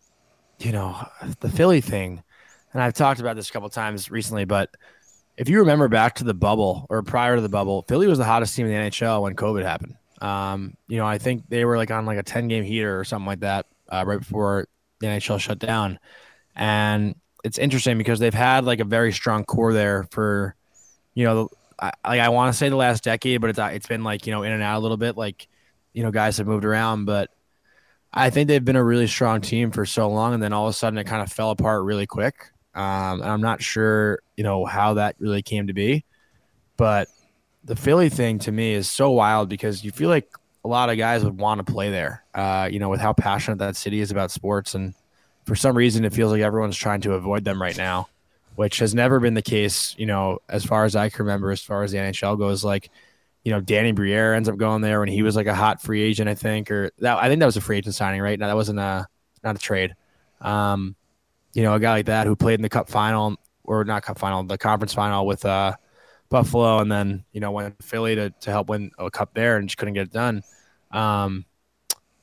you 0.59 0.73
know, 0.73 0.97
the 1.41 1.49
Philly 1.49 1.81
thing, 1.81 2.23
and 2.73 2.83
I've 2.83 2.95
talked 2.95 3.21
about 3.21 3.37
this 3.37 3.49
a 3.49 3.53
couple 3.53 3.69
times 3.69 4.11
recently, 4.11 4.45
but 4.45 4.71
if 5.37 5.49
you 5.49 5.61
remember 5.61 5.89
back 5.89 6.17
to 6.17 6.25
the 6.25 6.35
bubble 6.35 6.87
or 6.89 7.03
prior 7.03 7.37
to 7.37 7.43
the 7.43 7.49
bubble, 7.49 7.85
Philly 7.89 8.07
was 8.07 8.19
the 8.19 8.25
hottest 8.25 8.55
team 8.55 8.67
in 8.67 8.73
the 8.73 8.91
NHL 8.91 9.23
when 9.23 9.35
COVID 9.35 9.65
happened. 9.65 9.97
Um, 10.21 10.77
you 10.89 10.97
know, 10.97 11.07
I 11.07 11.19
think 11.19 11.49
they 11.49 11.65
were 11.65 11.77
like 11.77 11.91
on 11.91 12.07
like 12.07 12.19
a 12.19 12.23
10 12.23 12.49
game 12.49 12.65
heater 12.65 12.99
or 12.99 13.05
something 13.05 13.27
like 13.27 13.41
that 13.41 13.67
uh, 13.89 14.05
right 14.07 14.19
before 14.19 14.69
the 15.01 15.07
NHL 15.07 15.41
shut 15.41 15.59
down. 15.59 15.99
And 16.55 17.17
it's 17.43 17.59
interesting 17.59 17.99
because 17.99 18.21
they've 18.21 18.33
had 18.33 18.65
like 18.65 18.81
a 18.81 18.85
very 18.85 19.13
strong 19.13 19.45
core 19.45 19.73
there 19.73 20.07
for, 20.11 20.55
you 21.15 21.25
know, 21.25 21.51
I, 21.79 21.93
like 22.07 22.21
I 22.21 22.29
want 22.29 22.53
to 22.53 22.59
say 22.59 22.69
the 22.69 22.77
last 22.77 23.05
decade, 23.05 23.41
but 23.41 23.51
it's 23.51 23.59
it's 23.59 23.87
been 23.87 24.05
like 24.05 24.27
you 24.27 24.33
know 24.33 24.43
in 24.43 24.53
and 24.53 24.63
out 24.63 24.79
a 24.79 24.81
little 24.81 24.97
bit. 24.97 25.17
Like, 25.17 25.49
you 25.93 26.03
know, 26.03 26.11
guys 26.11 26.39
have 26.39 26.47
moved 26.47 26.65
around, 26.65 27.05
but 27.05 27.31
I 28.13 28.31
think 28.31 28.49
they've 28.49 28.65
been 28.65 28.77
a 28.77 28.85
really 28.85 29.07
strong 29.07 29.41
team 29.41 29.71
for 29.71 29.85
so 29.85 30.09
long, 30.09 30.35
and 30.35 30.43
then 30.43 30.53
all 30.53 30.67
of 30.67 30.71
a 30.71 30.73
sudden 30.77 30.99
it 30.99 31.05
kind 31.05 31.23
of 31.23 31.33
fell 31.33 31.51
apart 31.51 31.85
really 31.85 32.07
quick. 32.07 32.51
Um, 32.75 33.21
and 33.21 33.31
I'm 33.31 33.41
not 33.41 33.63
sure, 33.63 34.21
you 34.37 34.45
know, 34.45 34.65
how 34.65 34.95
that 34.95 35.17
really 35.19 35.43
came 35.43 35.69
to 35.69 35.73
be. 35.73 36.05
But 36.77 37.09
the 37.65 37.77
Philly 37.77 38.09
thing 38.09 38.39
to 38.41 38.53
me 38.53 38.73
is 38.73 38.91
so 38.91 39.11
wild 39.11 39.49
because 39.49 39.85
you 39.85 39.91
feel 39.91 40.09
like 40.09 40.29
a 40.65 40.69
lot 40.69 40.91
of 40.91 40.99
guys 40.99 41.25
would 41.25 41.39
want 41.39 41.65
to 41.65 41.73
play 41.73 41.91
there, 41.91 42.25
uh, 42.35 42.69
you 42.71 42.79
know, 42.79 42.89
with 42.89 43.01
how 43.01 43.13
passionate 43.13 43.59
that 43.59 43.77
city 43.77 44.01
is 44.01 44.11
about 44.11 44.31
sports. 44.31 44.75
And 44.75 44.95
for 45.45 45.55
some 45.55 45.77
reason, 45.77 46.05
it 46.05 46.13
feels 46.13 46.33
like 46.33 46.41
everyone's 46.41 46.77
trying 46.77 47.03
to 47.03 47.15
avoid 47.15 47.45
them 47.45 47.61
right 47.61 47.77
now, 47.77 48.09
which 48.57 48.79
has 48.79 48.95
never 48.95 49.21
been 49.21 49.35
the 49.35 49.43
case, 49.43 49.95
you 49.99 50.07
know, 50.07 50.39
as 50.49 50.65
far 50.65 50.85
as 50.85 50.97
I 50.97 51.11
can 51.11 51.27
remember, 51.27 51.51
as 51.51 51.63
far 51.63 51.83
as 51.83 51.93
the 51.93 51.99
NHL 51.99 52.39
goes. 52.39 52.65
Like, 52.65 52.91
you 53.45 53.53
know, 53.53 53.61
Danny 53.61 53.93
Briere 53.93 54.35
ends 54.35 54.49
up 54.49 54.57
going 54.57 54.81
there 54.81 55.01
when 55.01 55.09
he 55.09 55.23
was 55.23 55.37
like 55.37 55.47
a 55.47 55.55
hot 55.55 55.83
free 55.83 56.03
agent, 56.03 56.31
I 56.31 56.35
think, 56.35 56.71
or 56.71 56.91
that 57.01 57.19
I 57.19 57.29
think 57.29 57.41
that 57.41 57.47
was 57.47 57.59
a 57.59 57.61
free 57.61 57.79
agent 57.79 57.95
signing, 57.95 58.23
right? 58.23 58.39
Now 58.39 58.49
that 58.49 58.57
wasn't 58.57 58.79
a 58.79 59.07
not 59.43 59.57
a 59.57 59.59
trade. 59.59 59.95
Um, 60.41 60.97
you 61.55 61.63
know, 61.63 61.75
a 61.75 61.81
guy 61.81 61.93
like 61.93 62.07
that 62.07 62.27
who 62.27 62.37
played 62.37 62.55
in 62.55 62.63
the 62.63 62.69
cup 62.69 62.89
final 62.89 63.37
or 63.65 63.85
not 63.85 64.03
cup 64.03 64.19
final, 64.19 64.43
the 64.43 64.59
conference 64.59 64.93
final 64.93 65.27
with 65.27 65.45
uh, 65.45 65.75
Buffalo, 66.29 66.81
and 66.81 66.91
then 66.91 67.25
you 67.33 67.41
know 67.41 67.51
went 67.51 67.79
to 67.79 67.87
Philly 67.87 68.15
to, 68.17 68.31
to 68.31 68.51
help 68.51 68.69
win 68.69 68.91
a 68.99 69.11
cup 69.11 69.35
there 69.35 69.57
and 69.57 69.69
just 69.69 69.79
couldn't 69.79 69.95
get 69.95 70.09
it 70.09 70.13
done. 70.13 70.43
Um, 70.91 71.47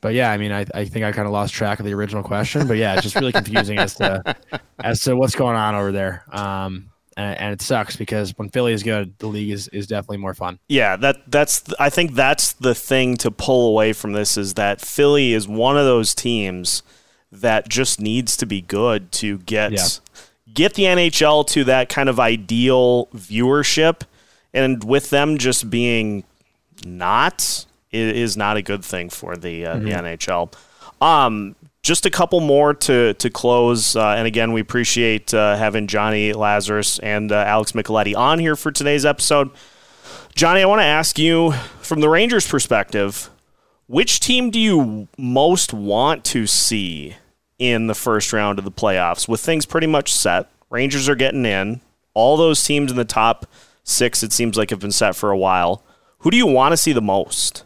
but 0.01 0.13
yeah, 0.13 0.31
I 0.31 0.37
mean, 0.37 0.51
I, 0.51 0.65
I 0.73 0.85
think 0.85 1.05
I 1.05 1.11
kind 1.11 1.27
of 1.27 1.31
lost 1.31 1.53
track 1.53 1.79
of 1.79 1.85
the 1.85 1.93
original 1.93 2.23
question, 2.23 2.67
but 2.67 2.77
yeah, 2.77 2.93
it's 2.93 3.03
just 3.03 3.15
really 3.15 3.31
confusing 3.31 3.77
as 3.77 3.95
to 3.95 4.35
as 4.83 5.01
to 5.01 5.15
what's 5.15 5.35
going 5.35 5.55
on 5.55 5.75
over 5.75 5.91
there. 5.91 6.23
Um, 6.31 6.89
and, 7.17 7.39
and, 7.39 7.53
it 7.53 7.61
sucks 7.61 7.97
because 7.97 8.31
when 8.37 8.49
Philly 8.49 8.73
is 8.73 8.83
good, 8.83 9.17
the 9.19 9.27
league 9.27 9.51
is, 9.51 9.67
is 9.67 9.85
definitely 9.85 10.17
more 10.17 10.33
fun. 10.33 10.59
Yeah, 10.67 10.95
that 10.97 11.29
that's 11.29 11.63
I 11.79 11.89
think 11.89 12.13
that's 12.13 12.53
the 12.53 12.73
thing 12.73 13.17
to 13.17 13.31
pull 13.31 13.69
away 13.69 13.93
from 13.93 14.13
this 14.13 14.37
is 14.37 14.55
that 14.55 14.81
Philly 14.81 15.33
is 15.33 15.47
one 15.47 15.77
of 15.77 15.85
those 15.85 16.15
teams 16.15 16.83
that 17.31 17.69
just 17.69 17.99
needs 17.99 18.35
to 18.37 18.45
be 18.45 18.61
good 18.61 19.11
to 19.13 19.39
get 19.39 19.71
yeah. 19.71 19.87
get 20.53 20.73
the 20.73 20.83
NHL 20.83 21.47
to 21.47 21.63
that 21.65 21.89
kind 21.89 22.09
of 22.09 22.19
ideal 22.19 23.07
viewership, 23.07 24.01
and 24.53 24.83
with 24.83 25.09
them 25.09 25.37
just 25.37 25.69
being 25.69 26.23
not 26.85 27.65
is 27.91 28.37
not 28.37 28.57
a 28.57 28.61
good 28.61 28.83
thing 28.83 29.09
for 29.09 29.35
the 29.35 29.65
uh, 29.65 29.75
mm-hmm. 29.75 29.85
the 29.85 29.91
NHL. 29.91 30.53
Um, 31.01 31.55
just 31.83 32.05
a 32.05 32.09
couple 32.09 32.39
more 32.41 32.73
to 32.73 33.13
to 33.15 33.29
close, 33.29 33.95
uh, 33.95 34.09
and 34.09 34.27
again, 34.27 34.53
we 34.53 34.61
appreciate 34.61 35.33
uh, 35.33 35.55
having 35.57 35.87
Johnny 35.87 36.33
Lazarus 36.33 36.99
and 36.99 37.31
uh, 37.31 37.43
Alex 37.47 37.71
Micheletti 37.71 38.15
on 38.15 38.39
here 38.39 38.55
for 38.55 38.71
today's 38.71 39.05
episode. 39.05 39.49
Johnny, 40.35 40.61
I 40.61 40.65
want 40.65 40.79
to 40.79 40.85
ask 40.85 41.19
you 41.19 41.51
from 41.81 41.99
the 41.99 42.07
Rangers' 42.07 42.47
perspective, 42.47 43.29
which 43.91 44.21
team 44.21 44.49
do 44.49 44.57
you 44.57 45.09
most 45.17 45.73
want 45.73 46.23
to 46.23 46.47
see 46.47 47.13
in 47.59 47.87
the 47.87 47.93
first 47.93 48.31
round 48.31 48.57
of 48.57 48.63
the 48.63 48.71
playoffs 48.71 49.27
with 49.27 49.41
things 49.41 49.65
pretty 49.65 49.85
much 49.85 50.13
set. 50.13 50.49
Rangers 50.69 51.09
are 51.09 51.15
getting 51.15 51.45
in. 51.45 51.81
All 52.13 52.37
those 52.37 52.63
teams 52.63 52.89
in 52.89 52.95
the 52.95 53.03
top 53.03 53.45
six, 53.83 54.23
it 54.23 54.31
seems 54.31 54.55
like, 54.55 54.69
have 54.69 54.79
been 54.79 54.93
set 54.93 55.13
for 55.13 55.29
a 55.29 55.37
while. 55.37 55.83
Who 56.19 56.31
do 56.31 56.37
you 56.37 56.47
want 56.47 56.71
to 56.71 56.77
see 56.77 56.93
the 56.93 57.01
most? 57.01 57.65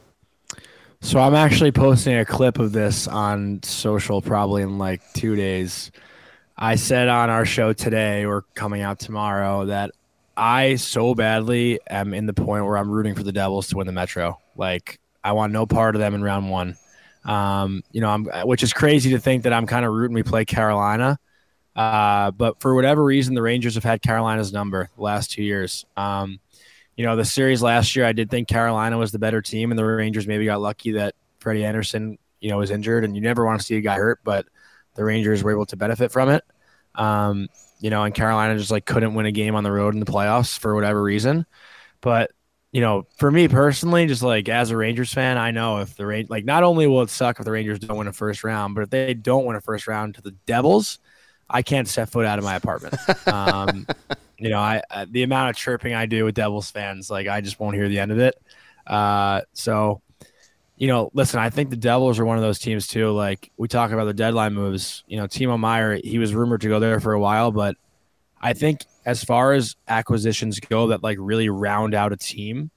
So 1.00 1.20
I'm 1.20 1.36
actually 1.36 1.72
posting 1.72 2.18
a 2.18 2.26
clip 2.26 2.58
of 2.58 2.72
this 2.72 3.08
on 3.08 3.62
social 3.62 4.20
probably 4.20 4.64
in 4.64 4.80
like 4.80 5.02
two 5.14 5.36
days. 5.36 5.92
I 6.58 6.74
said 6.74 7.08
on 7.08 7.30
our 7.30 7.46
show 7.46 7.72
today 7.72 8.26
or 8.26 8.46
coming 8.56 8.82
out 8.82 8.98
tomorrow 8.98 9.66
that 9.66 9.92
I 10.36 10.78
so 10.78 11.14
badly 11.14 11.80
am 11.88 12.16
in 12.16 12.26
the 12.26 12.34
point 12.34 12.66
where 12.66 12.78
I'm 12.78 12.90
rooting 12.90 13.14
for 13.14 13.22
the 13.22 13.32
Devils 13.32 13.68
to 13.68 13.78
win 13.78 13.86
the 13.86 13.94
Metro. 13.94 14.40
Like 14.56 15.00
I 15.26 15.32
want 15.32 15.52
no 15.52 15.66
part 15.66 15.96
of 15.96 16.00
them 16.00 16.14
in 16.14 16.22
round 16.22 16.52
one. 16.52 16.78
Um, 17.26 17.84
you 17.92 18.00
know, 18.00 18.10
I'm, 18.10 18.26
which 18.48 18.62
is 18.62 18.74
crazy 18.74 19.10
to 19.10 19.20
think 19.20 19.44
that 19.44 19.54
I'm 19.54 19.66
kind 19.66 19.84
of 19.84 19.92
rooting 19.92 20.14
we 20.14 20.22
play 20.22 20.46
Carolina. 20.46 21.18
Uh, 21.76 22.30
but 22.30 22.62
for 22.62 22.76
whatever 22.76 23.04
reason, 23.04 23.34
the 23.34 23.42
Rangers 23.42 23.74
have 23.74 23.84
had 23.84 24.04
Carolina's 24.04 24.54
number 24.54 24.92
the 24.96 25.02
last 25.02 25.32
two 25.32 25.42
years. 25.44 25.84
Um, 25.98 26.40
you 26.96 27.04
know, 27.04 27.16
the 27.16 27.26
series 27.26 27.64
last 27.64 27.96
year, 27.96 28.06
I 28.06 28.14
did 28.14 28.30
think 28.30 28.48
Carolina 28.48 29.00
was 29.00 29.12
the 29.12 29.20
better 29.20 29.42
team, 29.42 29.72
and 29.72 29.80
the 29.80 29.84
Rangers 29.84 30.28
maybe 30.28 30.46
got 30.46 30.62
lucky 30.62 30.92
that 30.92 31.16
Freddie 31.40 31.66
Andersen, 31.66 32.20
you 32.40 32.52
know, 32.52 32.58
was 32.58 32.70
injured, 32.70 33.04
and 33.04 33.16
you 33.16 33.22
never 33.22 33.44
want 33.44 33.60
to 33.60 33.66
see 33.66 33.76
a 33.78 33.82
guy 33.82 33.96
hurt, 33.96 34.20
but 34.24 34.46
the 34.94 35.04
Rangers 35.04 35.44
were 35.44 35.52
able 35.52 35.66
to 35.66 35.76
benefit 35.76 36.12
from 36.12 36.30
it. 36.30 36.44
Um, 36.94 37.50
you 37.80 37.90
know, 37.90 38.04
and 38.04 38.14
Carolina 38.14 38.58
just 38.58 38.72
like 38.72 38.86
couldn't 38.86 39.16
win 39.16 39.26
a 39.26 39.32
game 39.32 39.56
on 39.56 39.64
the 39.64 39.72
road 39.72 39.96
in 39.96 40.00
the 40.00 40.06
playoffs 40.06 40.58
for 40.58 40.76
whatever 40.76 41.02
reason. 41.02 41.48
But 42.00 42.32
you 42.76 42.82
know, 42.82 43.08
for 43.16 43.32
me 43.32 43.48
personally, 43.48 44.06
just 44.06 44.22
like 44.22 44.50
as 44.50 44.70
a 44.70 44.76
Rangers 44.76 45.14
fan, 45.14 45.38
I 45.38 45.52
know 45.52 45.78
if 45.78 45.96
the 45.96 46.06
Rangers, 46.06 46.30
like, 46.30 46.44
not 46.44 46.62
only 46.62 46.88
will 46.88 47.04
it 47.04 47.10
suck 47.10 47.40
if 47.40 47.46
the 47.46 47.52
Rangers 47.54 47.80
don't 47.80 47.96
win 47.96 48.08
a 48.08 48.12
first 48.12 48.44
round, 48.44 48.76
but 48.76 48.82
if 48.82 48.90
they 48.90 49.14
don't 49.14 49.46
win 49.46 49.56
a 49.56 49.62
first 49.62 49.88
round 49.88 50.16
to 50.16 50.22
the 50.22 50.32
Devils, 50.46 51.00
I 51.50 51.62
can't 51.62 51.88
set 51.88 52.10
foot 52.10 52.26
out 52.26 52.38
of 52.38 52.44
my 52.44 52.56
apartment. 52.56 52.96
Um, 53.28 53.88
you 54.38 54.50
know, 54.50 54.60
I, 54.60 54.82
I, 54.92 55.06
the 55.06 55.24
amount 55.24 55.52
of 55.52 55.56
chirping 55.56 55.94
I 55.94 56.06
do 56.06 56.26
with 56.26 56.36
Devils 56.36 56.70
fans, 56.70 57.10
like, 57.10 57.30
I 57.30 57.40
just 57.40 57.62
won't 57.62 57.78
hear 57.78 57.88
the 57.88 58.00
end 58.00 58.12
of 58.12 58.20
it. 58.20 58.36
Uh, 58.86 59.44
so, 59.54 60.02
you 60.76 60.88
know, 60.88 61.12
listen, 61.14 61.40
I 61.40 61.52
think 61.52 61.70
the 61.70 61.78
Devils 61.78 62.20
are 62.20 62.26
one 62.26 62.36
of 62.36 62.44
those 62.44 62.60
teams 62.60 62.88
too. 62.88 63.10
Like 63.12 63.54
we 63.56 63.70
talk 63.70 63.92
about 63.92 64.04
the 64.04 64.14
deadline 64.14 64.54
moves. 64.54 65.06
You 65.08 65.16
know, 65.16 65.28
Timo 65.28 65.58
Meier, 65.58 66.02
he 66.04 66.20
was 66.20 66.36
rumored 66.36 66.60
to 66.60 66.68
go 66.68 66.82
there 66.82 67.00
for 67.00 67.14
a 67.14 67.20
while, 67.22 67.54
but 67.54 67.78
I 68.42 68.52
think 68.52 68.82
as 69.06 69.24
far 69.24 69.54
as 69.54 69.76
acquisitions 69.88 70.60
go 70.60 70.88
that 70.88 71.04
like 71.04 71.18
really 71.20 71.50
round 71.50 71.94
out 71.94 72.12
a 72.12 72.18
team, 72.18 72.72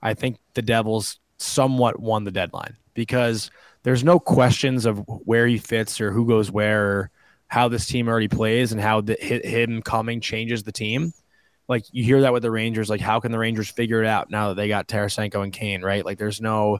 I 0.00 0.14
think 0.14 0.38
the 0.54 0.62
Devils 0.62 1.18
somewhat 1.38 1.98
won 1.98 2.24
the 2.24 2.30
deadline 2.30 2.76
because 2.94 3.50
there's 3.82 4.04
no 4.04 4.18
questions 4.18 4.86
of 4.86 5.02
where 5.06 5.46
he 5.46 5.58
fits 5.58 6.00
or 6.00 6.12
who 6.12 6.26
goes 6.26 6.50
where 6.50 6.86
or 6.86 7.10
how 7.48 7.68
this 7.68 7.86
team 7.86 8.08
already 8.08 8.28
plays 8.28 8.72
and 8.72 8.80
how 8.80 9.00
the, 9.00 9.14
him 9.14 9.82
coming 9.82 10.20
changes 10.20 10.62
the 10.62 10.72
team. 10.72 11.12
Like 11.68 11.84
you 11.92 12.04
hear 12.04 12.22
that 12.22 12.32
with 12.32 12.42
the 12.42 12.50
Rangers, 12.50 12.88
like 12.88 13.00
how 13.00 13.20
can 13.20 13.32
the 13.32 13.38
Rangers 13.38 13.70
figure 13.70 14.02
it 14.02 14.06
out 14.06 14.30
now 14.30 14.48
that 14.48 14.54
they 14.54 14.68
got 14.68 14.86
Tarasenko 14.86 15.42
and 15.42 15.52
Kane, 15.52 15.82
right? 15.82 16.04
Like 16.04 16.18
there's 16.18 16.40
no 16.40 16.78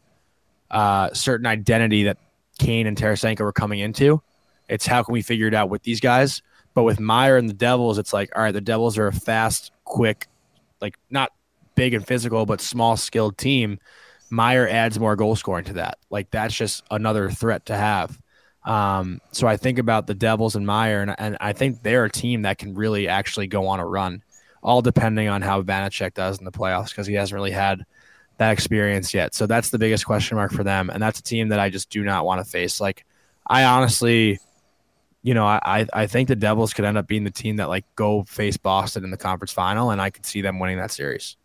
uh, 0.71 1.13
certain 1.13 1.47
identity 1.47 2.05
that 2.05 2.19
Kane 2.59 2.87
and 2.87 2.97
Tarasenko 2.97 3.41
were 3.41 3.53
coming 3.53 3.81
into. 3.81 4.23
It's 4.69 4.87
how 4.87 5.03
can 5.03 5.13
we 5.13 5.23
figure 5.23 5.47
it 5.47 5.55
out 5.55 5.69
with 5.69 5.83
these 5.83 6.01
guys? 6.01 6.43
But 6.75 6.83
with 6.83 7.01
Meier 7.01 7.37
and 7.37 7.49
the 7.49 7.55
Devils, 7.55 7.99
it's 7.99 8.13
like, 8.13 8.37
all 8.37 8.43
right, 8.43 8.53
the 8.53 8.61
Devils 8.61 8.99
are 8.99 9.07
a 9.07 9.13
fast, 9.13 9.71
quick, 9.85 10.27
like 10.81 10.99
not 11.09 11.33
big 11.75 11.95
and 11.95 12.07
physical, 12.07 12.47
but 12.47 12.61
small, 12.61 12.97
skilled 12.97 13.39
team. 13.39 13.79
Meier 14.31 14.69
adds 14.69 14.99
more 14.99 15.17
goal 15.17 15.37
scoring 15.37 15.65
to 15.67 15.75
that. 15.75 15.99
Like 16.11 16.31
that's 16.31 16.55
just 16.55 16.83
another 16.91 17.31
threat 17.31 17.67
to 17.67 17.77
have. 17.77 18.19
Um, 18.65 19.21
so 19.31 19.47
I 19.47 19.57
think 19.57 19.79
about 19.79 20.07
the 20.07 20.15
Devils 20.15 20.57
and 20.57 20.67
Meier, 20.67 21.03
and, 21.03 21.15
and 21.19 21.37
I 21.41 21.53
think 21.53 21.83
they're 21.83 22.05
a 22.05 22.11
team 22.11 22.43
that 22.43 22.59
can 22.59 22.75
really 22.75 23.09
actually 23.09 23.47
go 23.47 23.67
on 23.67 23.79
a 23.79 23.87
run, 23.87 24.23
all 24.63 24.81
depending 24.81 25.29
on 25.29 25.43
how 25.43 25.63
Vanecek 25.63 26.15
does 26.15 26.39
in 26.39 26.45
the 26.45 26.53
playoffs 26.53 26.89
because 26.89 27.07
he 27.07 27.15
hasn't 27.15 27.37
really 27.37 27.51
had 27.51 27.85
that 28.39 28.53
experience 28.53 29.13
yet. 29.13 29.35
So 29.35 29.47
that's 29.47 29.71
the 29.71 29.79
biggest 29.79 30.07
question 30.07 30.37
mark 30.37 30.51
for 30.51 30.65
them, 30.65 30.91
and 30.91 31.03
that's 31.03 31.21
a 31.21 31.23
team 31.23 31.49
that 31.49 31.61
I 31.61 31.69
just 31.69 31.91
do 31.91 32.03
not 32.03 32.25
want 32.25 32.45
to 32.45 32.51
face. 32.51 32.81
Like 32.81 33.05
I 33.47 33.65
honestly 33.65 34.41
you 35.25 35.33
know, 35.33 35.47
I 35.47 35.87
I 35.93 36.07
think 36.07 36.29
the 36.29 36.37
Devils 36.37 36.75
could 36.75 36.85
end 36.85 36.99
up 36.99 37.09
being 37.09 37.25
the 37.25 37.31
team 37.31 37.57
that 37.57 37.71
like 37.71 37.87
go 37.97 38.25
face 38.25 38.59
Boston 38.59 39.05
in 39.05 39.11
the 39.11 39.17
conference 39.17 39.53
final, 39.53 39.91
and 39.91 40.01
I 40.01 40.11
could 40.11 40.27
see 40.27 40.43
them 40.43 40.59
winning 40.61 40.77
that 40.77 40.93
series. 40.93 41.37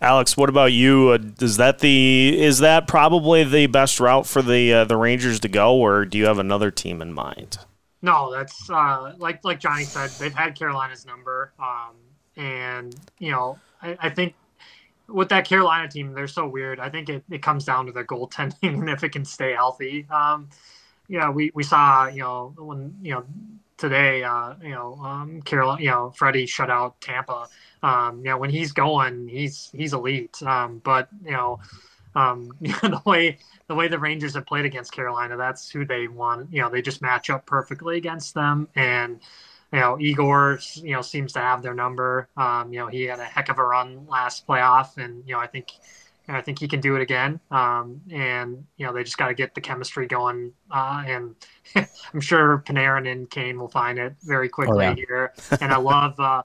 Alex, 0.00 0.36
what 0.36 0.48
about 0.48 0.72
you? 0.72 1.10
Uh, 1.10 1.18
is 1.40 1.58
that 1.58 1.78
the 1.78 2.36
is 2.36 2.58
that 2.58 2.88
probably 2.88 3.44
the 3.44 3.68
best 3.68 4.00
route 4.00 4.26
for 4.26 4.42
the 4.42 4.72
uh, 4.72 4.84
the 4.84 4.96
Rangers 4.96 5.38
to 5.40 5.48
go, 5.48 5.76
or 5.76 6.04
do 6.04 6.18
you 6.18 6.26
have 6.26 6.40
another 6.40 6.72
team 6.72 7.00
in 7.00 7.12
mind? 7.12 7.58
No, 8.02 8.32
that's 8.32 8.68
uh, 8.68 9.14
like 9.16 9.44
like 9.44 9.60
Johnny 9.60 9.84
said. 9.84 10.10
They've 10.18 10.34
had 10.34 10.58
Carolina's 10.58 11.06
number, 11.06 11.52
um, 11.60 11.94
and 12.36 12.96
you 13.20 13.30
know, 13.30 13.60
I, 13.80 13.96
I, 14.00 14.10
think 14.10 14.34
with 15.06 15.28
that 15.28 15.46
Carolina 15.46 15.86
team, 15.88 16.14
they're 16.14 16.26
so 16.26 16.48
weird. 16.48 16.80
I 16.80 16.90
think 16.90 17.08
it, 17.08 17.22
it 17.30 17.42
comes 17.42 17.64
down 17.64 17.86
to 17.86 17.92
their 17.92 18.04
goaltending 18.04 18.56
and 18.80 18.90
if 18.90 19.04
it 19.04 19.10
can 19.10 19.24
stay 19.24 19.52
healthy. 19.52 20.04
Um, 20.10 20.48
yeah, 21.12 21.28
we, 21.28 21.50
we 21.54 21.62
saw, 21.62 22.06
you 22.06 22.20
know, 22.20 22.54
when, 22.56 22.96
you 23.02 23.12
know, 23.12 23.24
today, 23.76 24.24
uh, 24.24 24.54
you 24.62 24.70
know, 24.70 24.94
um, 24.94 25.42
Carol, 25.42 25.78
you 25.78 25.90
know, 25.90 26.10
Freddie 26.16 26.46
shut 26.46 26.70
out 26.70 26.98
Tampa. 27.02 27.48
Um, 27.82 28.20
you 28.20 28.30
know, 28.30 28.38
when 28.38 28.48
he's 28.48 28.72
going, 28.72 29.28
he's, 29.28 29.68
he's 29.74 29.92
elite. 29.92 30.42
Um, 30.42 30.80
but, 30.82 31.10
you 31.22 31.32
know, 31.32 31.60
um, 32.14 32.50
the 32.62 33.02
way, 33.04 33.36
the 33.68 33.74
way 33.74 33.88
the 33.88 33.98
Rangers 33.98 34.32
have 34.36 34.46
played 34.46 34.64
against 34.64 34.90
Carolina, 34.90 35.36
that's 35.36 35.68
who 35.68 35.84
they 35.84 36.08
want. 36.08 36.50
You 36.50 36.62
know, 36.62 36.70
they 36.70 36.80
just 36.80 37.02
match 37.02 37.28
up 37.28 37.44
perfectly 37.44 37.98
against 37.98 38.32
them. 38.32 38.68
And, 38.74 39.20
you 39.70 39.80
know, 39.80 40.00
Igor, 40.00 40.60
you 40.76 40.94
know, 40.94 41.02
seems 41.02 41.34
to 41.34 41.40
have 41.40 41.60
their 41.60 41.74
number. 41.74 42.26
Um, 42.38 42.72
you 42.72 42.78
know, 42.78 42.86
he 42.86 43.02
had 43.02 43.20
a 43.20 43.24
heck 43.24 43.50
of 43.50 43.58
a 43.58 43.64
run 43.64 44.06
last 44.08 44.46
playoff. 44.46 44.96
And, 44.96 45.24
you 45.26 45.34
know, 45.34 45.40
I 45.40 45.46
think, 45.46 45.72
and 46.28 46.36
I 46.36 46.40
think 46.40 46.58
he 46.58 46.68
can 46.68 46.80
do 46.80 46.96
it 46.96 47.02
again. 47.02 47.40
Um, 47.50 48.00
and 48.10 48.64
you 48.76 48.86
know, 48.86 48.92
they 48.92 49.02
just 49.02 49.18
got 49.18 49.28
to 49.28 49.34
get 49.34 49.54
the 49.54 49.60
chemistry 49.60 50.06
going. 50.06 50.52
Uh, 50.70 51.02
and 51.06 51.34
I'm 52.14 52.20
sure 52.20 52.62
Panarin 52.66 53.10
and 53.10 53.28
Kane 53.28 53.58
will 53.58 53.68
find 53.68 53.98
it 53.98 54.14
very 54.22 54.48
quickly 54.48 54.86
oh, 54.86 54.90
yeah. 54.90 54.94
here. 54.94 55.32
And 55.60 55.72
I 55.72 55.78
love, 55.78 56.18
uh, 56.20 56.42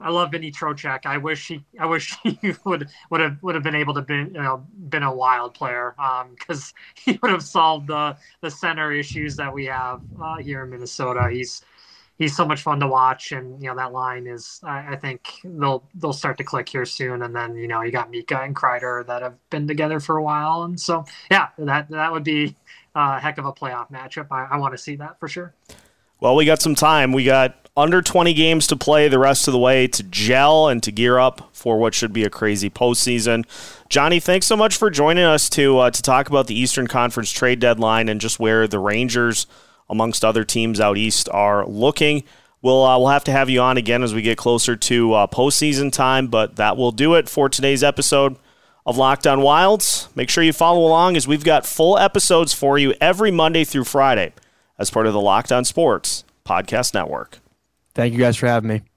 I 0.00 0.10
love 0.10 0.32
Vinnie 0.32 0.50
Trocheck. 0.50 1.06
I 1.06 1.16
wish 1.16 1.48
he, 1.48 1.64
I 1.78 1.86
wish 1.86 2.16
he 2.22 2.54
would 2.64 2.88
would 3.10 3.20
have 3.20 3.42
would 3.42 3.54
have 3.54 3.64
been 3.64 3.74
able 3.74 3.94
to 3.94 4.02
be, 4.02 4.14
you 4.14 4.30
know, 4.30 4.66
been 4.88 5.02
a 5.02 5.14
wild 5.14 5.54
player 5.54 5.94
because 6.30 6.72
um, 6.72 6.92
he 7.12 7.18
would 7.22 7.30
have 7.30 7.42
solved 7.42 7.86
the 7.86 8.16
the 8.40 8.50
center 8.50 8.92
issues 8.92 9.36
that 9.36 9.52
we 9.52 9.66
have 9.66 10.02
uh, 10.20 10.36
here 10.36 10.64
in 10.64 10.70
Minnesota. 10.70 11.28
He's 11.30 11.62
he's 12.18 12.36
so 12.36 12.44
much 12.44 12.62
fun 12.62 12.80
to 12.80 12.86
watch, 12.86 13.32
and 13.32 13.60
you 13.62 13.68
know 13.68 13.76
that 13.76 13.92
line 13.92 14.26
is. 14.26 14.60
I, 14.62 14.92
I, 14.92 14.96
think 14.96 15.28
they'll 15.44 15.84
they'll 15.94 16.12
start 16.12 16.38
to 16.38 16.44
click 16.44 16.68
here 16.68 16.84
soon, 16.84 17.22
and 17.22 17.34
then 17.34 17.56
you 17.56 17.68
know 17.68 17.82
you 17.82 17.90
got 17.90 18.10
Mika 18.10 18.40
and 18.40 18.54
Kreider 18.54 19.06
that 19.06 19.22
have 19.22 19.34
been 19.50 19.66
together 19.66 20.00
for 20.00 20.16
a 20.16 20.22
while, 20.22 20.64
and 20.64 20.78
so 20.78 21.04
yeah, 21.30 21.48
that 21.58 21.88
that 21.90 22.12
would 22.12 22.24
be 22.24 22.54
a 22.94 23.18
heck 23.18 23.38
of 23.38 23.44
a 23.44 23.52
playoff 23.52 23.90
matchup. 23.90 24.28
I, 24.30 24.54
I 24.54 24.56
want 24.56 24.72
to 24.74 24.78
see 24.78 24.96
that 24.96 25.18
for 25.18 25.28
sure. 25.28 25.54
Well, 26.20 26.36
we 26.36 26.44
got 26.44 26.62
some 26.62 26.74
time. 26.74 27.12
We 27.12 27.24
got 27.24 27.64
under 27.76 28.00
20 28.00 28.32
games 28.34 28.68
to 28.68 28.76
play 28.76 29.08
the 29.08 29.18
rest 29.18 29.48
of 29.48 29.52
the 29.52 29.58
way 29.58 29.88
to 29.88 30.02
gel 30.04 30.68
and 30.68 30.82
to 30.84 30.92
gear 30.92 31.18
up 31.18 31.50
for 31.52 31.76
what 31.76 31.92
should 31.92 32.12
be 32.12 32.22
a 32.22 32.30
crazy 32.30 32.70
postseason. 32.70 33.44
Johnny, 33.88 34.20
thanks 34.20 34.46
so 34.46 34.56
much 34.56 34.76
for 34.76 34.90
joining 34.90 35.24
us 35.24 35.50
to 35.50 35.78
uh, 35.78 35.90
to 35.90 36.02
talk 36.02 36.28
about 36.28 36.46
the 36.46 36.58
Eastern 36.58 36.86
Conference 36.86 37.30
trade 37.30 37.58
deadline 37.58 38.08
and 38.08 38.20
just 38.20 38.38
where 38.38 38.68
the 38.68 38.78
Rangers 38.78 39.46
amongst 39.88 40.24
other 40.24 40.44
teams 40.44 40.80
out 40.80 40.96
east 40.96 41.28
are 41.32 41.66
looking. 41.66 42.24
We'll, 42.62 42.82
uh, 42.84 42.98
we'll 42.98 43.08
have 43.08 43.24
to 43.24 43.32
have 43.32 43.50
you 43.50 43.60
on 43.60 43.76
again 43.76 44.02
as 44.02 44.14
we 44.14 44.22
get 44.22 44.38
closer 44.38 44.74
to 44.74 45.12
uh, 45.12 45.26
postseason 45.26 45.92
time, 45.92 46.28
but 46.28 46.56
that 46.56 46.76
will 46.76 46.92
do 46.92 47.14
it 47.14 47.28
for 47.28 47.48
today's 47.48 47.84
episode 47.84 48.36
of 48.86 48.96
Locked 48.96 49.26
On 49.26 49.40
Wilds. 49.42 50.08
Make 50.14 50.30
sure 50.30 50.42
you 50.44 50.52
follow 50.52 50.86
along 50.86 51.16
as 51.16 51.28
we've 51.28 51.44
got 51.44 51.66
full 51.66 51.98
episodes 51.98 52.52
for 52.52 52.78
you 52.78 52.94
every 53.00 53.30
Monday 53.30 53.64
through 53.64 53.84
Friday 53.84 54.32
as 54.78 54.90
part 54.90 55.06
of 55.06 55.12
the 55.12 55.20
Locked 55.20 55.52
On 55.52 55.64
Sports 55.64 56.24
Podcast 56.44 56.94
Network. 56.94 57.38
Thank 57.94 58.12
you 58.12 58.18
guys 58.18 58.36
for 58.36 58.46
having 58.46 58.68
me. 58.68 58.93